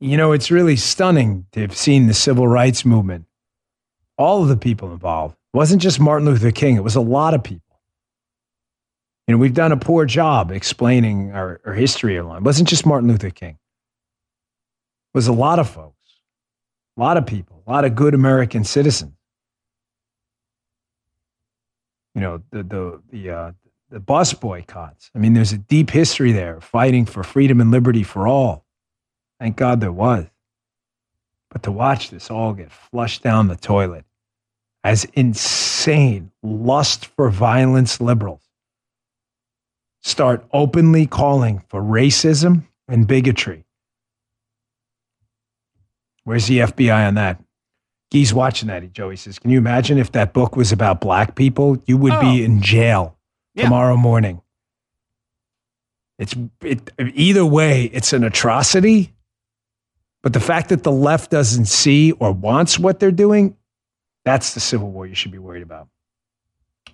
[0.00, 3.26] You know, it's really stunning to have seen the civil rights movement.
[4.18, 5.34] All of the people involved.
[5.52, 7.60] It wasn't just Martin Luther King, it was a lot of people.
[9.26, 12.38] You know, we've done a poor job explaining our, our history along.
[12.38, 13.52] It wasn't just Martin Luther King.
[13.52, 15.93] It was a lot of folks,
[16.96, 19.12] a lot of people, a lot of good American citizens.
[22.14, 23.52] You know, the the the uh,
[23.90, 25.10] the bus boycotts.
[25.14, 28.64] I mean, there's a deep history there, fighting for freedom and liberty for all.
[29.40, 30.26] Thank God there was.
[31.50, 34.04] But to watch this all get flushed down the toilet
[34.82, 38.42] as insane lust for violence liberals
[40.02, 43.63] start openly calling for racism and bigotry.
[46.24, 47.42] Where's the FBI on that?
[48.10, 49.38] He's watching that, Joey says.
[49.38, 51.82] Can you imagine if that book was about black people?
[51.86, 52.20] You would Oh.
[52.20, 53.16] be in jail
[53.54, 53.64] Yeah.
[53.64, 54.40] tomorrow morning.
[56.18, 59.12] It's it, either way, it's an atrocity.
[60.22, 63.56] But the fact that the left doesn't see or wants what they're doing,
[64.24, 65.88] that's the civil war you should be worried about.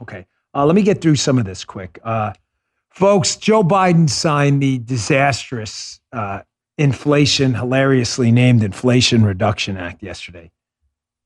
[0.03, 1.99] Okay, uh, let me get through some of this quick.
[2.03, 2.33] Uh,
[2.89, 6.41] folks, Joe Biden signed the disastrous uh,
[6.81, 10.51] inflation, hilariously named Inflation Reduction Act yesterday.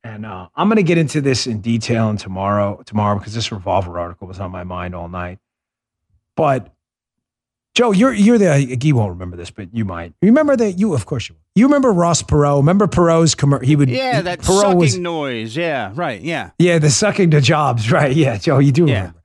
[0.03, 3.51] And uh, I'm going to get into this in detail in tomorrow, tomorrow because this
[3.51, 5.39] revolver article was on my mind all night.
[6.35, 6.71] But
[7.73, 11.05] Joe, you're you're the you won't remember this, but you might remember that you of
[11.05, 11.35] course you.
[11.55, 12.57] You remember Ross Perot?
[12.57, 13.65] Remember Perot's commercial?
[13.65, 15.55] He would Yeah, that Perot sucking was noise.
[15.55, 16.21] Yeah, right.
[16.21, 16.51] Yeah.
[16.59, 18.93] yeah the sucking the jobs right yeah Joe you do Yeah.
[18.97, 19.21] remember.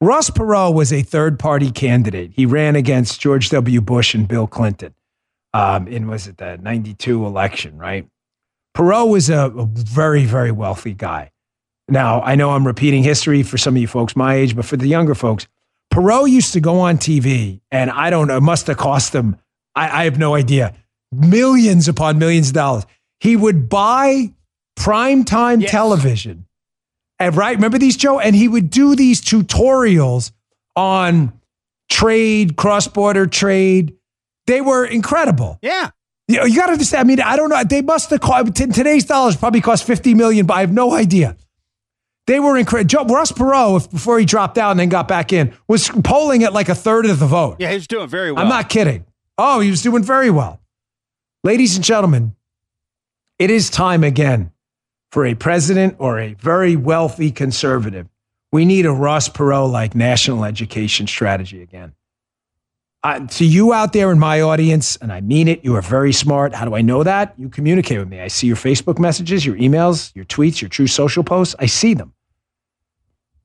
[0.00, 2.32] Ross Perot was a third party candidate.
[2.34, 3.80] He ran against George W.
[3.80, 4.94] Bush and Bill Clinton
[5.54, 8.06] um, in was it the '92 election right?
[8.76, 11.30] Perot was a, a very very wealthy guy.
[11.88, 14.76] Now I know I'm repeating history for some of you folks my age, but for
[14.76, 15.46] the younger folks,
[15.92, 19.36] Perot used to go on TV, and I don't know, must have cost him,
[19.74, 20.74] I, I have no idea,
[21.12, 22.84] millions upon millions of dollars.
[23.20, 24.32] He would buy
[24.78, 25.70] primetime Yes.
[25.70, 26.44] television.
[27.18, 28.20] And right, remember these, Joe?
[28.20, 30.30] And he would do these tutorials
[30.76, 31.32] on
[31.90, 33.94] trade, cross border trade.
[34.48, 35.58] They were incredible.
[35.60, 35.90] Yeah.
[36.26, 37.00] You, know, you got to understand.
[37.00, 37.62] I mean, I don't know.
[37.64, 41.36] They must have cost, today's dollars, probably cost 50 million, but I have no idea.
[42.26, 43.14] They were incredible.
[43.14, 46.54] Ross Perot, if, before he dropped out and then got back in, was polling at
[46.54, 47.56] like a third of the vote.
[47.58, 48.42] Yeah, he's doing very well.
[48.42, 49.04] I'm not kidding.
[49.36, 50.60] Oh, he was doing very well.
[51.44, 52.34] Ladies and gentlemen,
[53.38, 54.50] it is time again
[55.12, 58.08] for a president or a very wealthy conservative.
[58.50, 61.92] We need a Ross Perot like national education strategy again.
[63.04, 66.12] Uh, to you out there in my audience, and I mean it, you are very
[66.12, 66.52] smart.
[66.52, 67.32] How do I know that?
[67.38, 68.20] You communicate with me.
[68.20, 71.54] I see your Facebook messages, your emails, your tweets, your true social posts.
[71.60, 72.12] I see them.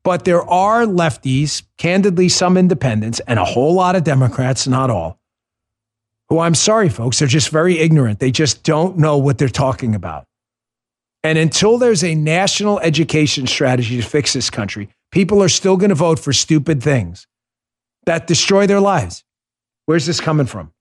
[0.04, 5.20] But there are lefties, candidly, some independents, and a whole lot of Democrats, not all,
[6.30, 8.20] who I'm sorry, folks, they're just very ignorant.
[8.20, 10.26] They just don't know what they're talking about.
[11.24, 15.90] And until there's a national education strategy to fix this country, people are still going
[15.90, 17.28] to vote for stupid things
[18.08, 19.24] that destroy their lives.
[19.86, 20.72] Where's this coming from?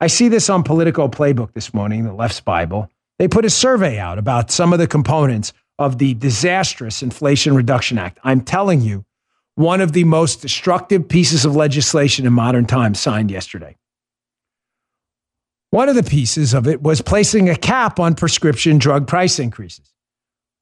[0.00, 2.90] I see this on Politico Playbook this morning, the left's Bible.
[3.18, 7.98] They put a survey out about some of the components of the disastrous Inflation Reduction
[7.98, 8.18] Act.
[8.24, 9.04] I'm telling you,
[9.54, 13.76] one of the most destructive pieces of legislation in modern times signed yesterday.
[15.70, 19.92] One of the pieces of it was placing a cap on prescription drug price increases.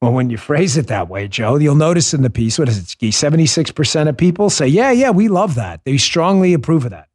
[0.01, 2.79] Well, when you phrase it that way, Joe, you'll notice in the piece, what is
[2.79, 5.83] it, 76% of people say, yeah, yeah, we love that.
[5.85, 7.10] They strongly approve of that.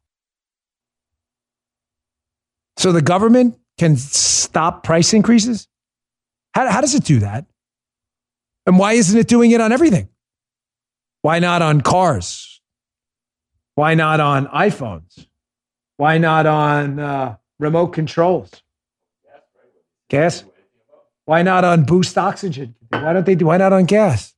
[2.76, 5.68] So the government can stop price increases?
[6.54, 7.46] How, how does it do that?
[8.66, 10.08] And why isn't it doing it on everything?
[11.22, 12.60] Why not on cars,
[13.74, 15.26] Why not on iPhones?
[15.96, 18.50] Why not on uh, remote controls?
[20.08, 20.44] Gas?
[21.24, 22.74] Why not on boost oxygen?
[22.90, 23.46] Why don't they do?
[23.46, 24.34] Why not on gas?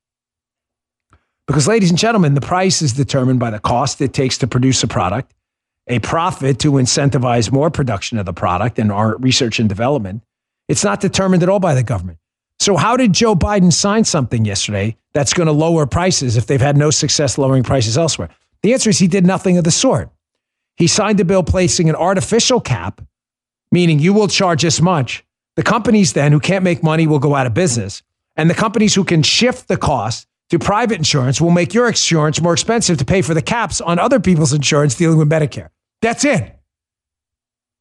[1.47, 4.83] Because, ladies and gentlemen, the price is determined by the cost it takes to produce
[4.83, 5.35] a product,
[5.89, 10.23] a profit to incentivize more production of the product and our research and development.
[10.69, 12.19] It's not determined at all by the government.
[12.61, 16.61] So, how did Joe Biden sign something yesterday that's going to lower prices if they've
[16.61, 18.29] had no success lowering prices elsewhere?
[18.63, 20.11] The answer is he did nothing of the sort.
[20.77, 23.01] He signed a bill placing an artificial cap,
[23.71, 25.25] meaning you will charge this much.
[25.57, 28.03] The companies then who can't make money will go out of business.
[28.37, 32.41] And the companies who can shift the cost to private insurance will make your insurance
[32.41, 35.71] more expensive to pay for the caps on other people's insurance dealing with Medicare.
[36.03, 36.59] That's it.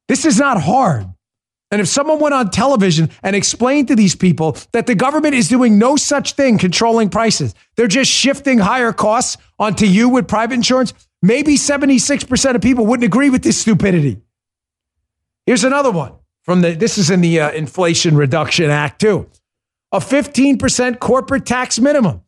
[0.08, 1.06] This is not hard.
[1.70, 5.48] And if someone went on television and explained to these people that the government is
[5.48, 10.54] doing no such thing controlling prices, they're just shifting higher costs onto you with private
[10.54, 14.22] insurance, maybe 76% of people wouldn't agree with this stupidity.
[15.44, 16.12] Here's another one
[16.42, 19.28] from the this is in the uh, Inflation Reduction Act too.
[19.92, 22.22] A 15% corporate tax minimum.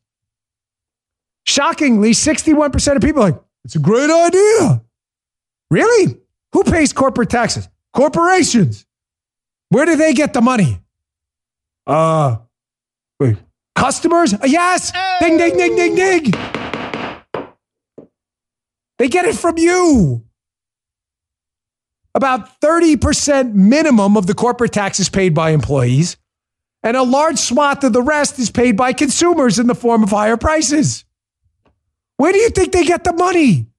[1.47, 4.83] Shockingly, 61% of people like, it's a great idea.
[5.71, 6.19] Really?
[6.53, 7.69] Who pays corporate taxes?
[7.93, 8.87] Corporations.
[9.69, 10.81] Where do they get the money?
[11.87, 12.39] Uh,
[13.19, 13.37] wait,
[13.77, 14.35] customers?
[14.35, 14.93] Uh, yes.
[15.21, 16.33] Ding, ding, ding, ding, ding.
[18.99, 20.25] They get it from you.
[22.15, 26.17] About 30% minimum of the corporate tax is paid by employees,
[26.83, 30.11] and a large swath of the rest is paid by consumers in the form of
[30.11, 31.05] higher prices.
[32.17, 33.70] Where do you think they get the money?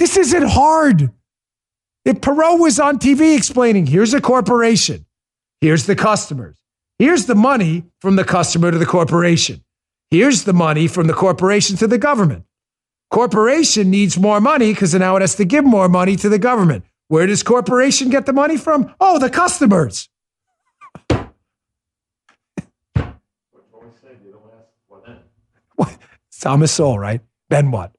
[0.00, 1.10] This isn't hard.
[2.06, 5.04] If Perot was on TV explaining, here's a corporation,
[5.60, 6.56] here's the customers,
[6.98, 9.62] here's the money from the customer to the corporation,
[10.10, 12.46] here's the money from the corporation to the government.
[13.10, 16.86] Corporation needs more money because now it has to give more money to the government.
[17.08, 18.94] Where does corporation get the money from?
[19.00, 20.08] Oh, the customers.
[25.76, 25.98] what?
[26.40, 27.20] Thomas Sowell, right?
[27.50, 27.92] Then what?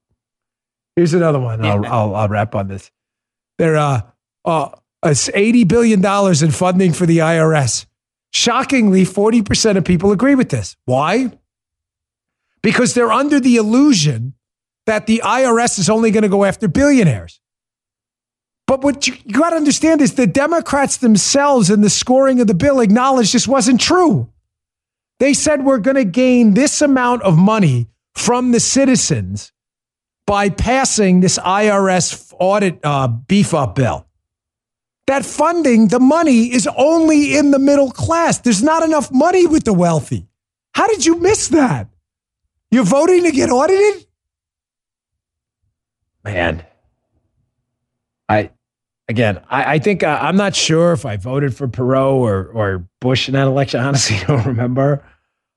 [0.95, 1.63] Here's another one.
[1.63, 2.91] I'll, I'll, I'll wrap on this.
[3.57, 4.01] There, uh,
[4.43, 4.69] uh,
[5.03, 6.03] $80 billion
[6.43, 7.85] in funding for the IRS.
[8.33, 10.75] Shockingly, 40% of people agree with this.
[10.85, 11.31] Why?
[12.61, 14.33] Because they're under the illusion
[14.85, 17.39] that the IRS is only going to go after billionaires.
[18.67, 22.47] But what you, you got to understand is the Democrats themselves in the scoring of
[22.47, 24.29] the bill acknowledged this wasn't true.
[25.19, 29.51] They said we're going to gain this amount of money from the citizens
[30.25, 34.05] by passing this IRS audit uh, beef up bill.
[35.07, 38.39] That funding, the money is only in the middle class.
[38.39, 40.27] There's not enough money with the wealthy.
[40.73, 41.89] How did you miss that?
[42.69, 44.05] You're voting to get audited?
[46.23, 46.63] Man,
[48.29, 48.51] I
[49.09, 52.87] again, I, I think uh, I'm not sure if I voted for Perot or or
[53.01, 53.79] Bush in that election.
[53.85, 55.03] Honestly, I don't remember,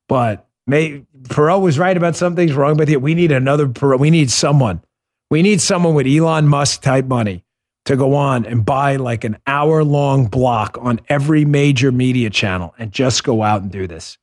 [0.08, 3.00] but May, Perot was right about some things, wrong about it.
[3.02, 3.98] We need another Perot.
[3.98, 4.82] We need someone.
[5.30, 7.44] We need someone with Elon Musk type money
[7.86, 12.74] to go on and buy like an hour long block on every major media channel
[12.78, 14.18] and just go out and do this.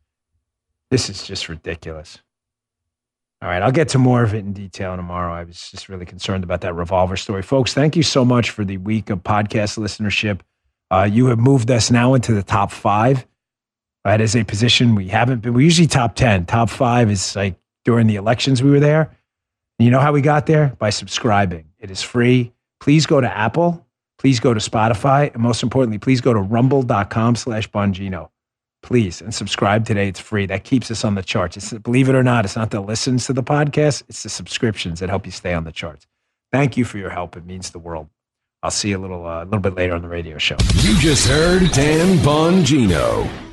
[0.89, 2.19] This is just ridiculous.
[3.41, 5.33] All right, I'll get to more of it in detail tomorrow.
[5.33, 7.41] I was just really concerned about that revolver story.
[7.41, 10.41] Folks, thank you so much for the week of podcast listenership.
[10.91, 13.25] Uh, you have moved us now into the top five.
[14.03, 15.53] That is a position we haven't been.
[15.53, 16.45] We're usually top 10.
[16.45, 19.15] Top five is like during the elections we were there.
[19.79, 20.75] You know how we got there?
[20.79, 21.65] By subscribing.
[21.79, 22.53] It is free.
[22.79, 23.85] Please go to Apple.
[24.17, 25.33] Please go to Spotify.
[25.33, 28.29] And most importantly, please go to rumble.com slash Bongino
[28.81, 30.07] please and subscribe today.
[30.07, 30.45] It's free.
[30.45, 31.57] That keeps us on the charts.
[31.57, 34.99] It's, believe it or not, it's not the listens to the podcast, it's the subscriptions
[34.99, 36.07] that help you stay on the charts.
[36.51, 37.37] Thank you for your help.
[37.37, 38.09] It means the world.
[38.63, 40.57] I'll see you a little, uh, a little bit later on the radio show.
[40.75, 43.50] You just heard Dan Bongino.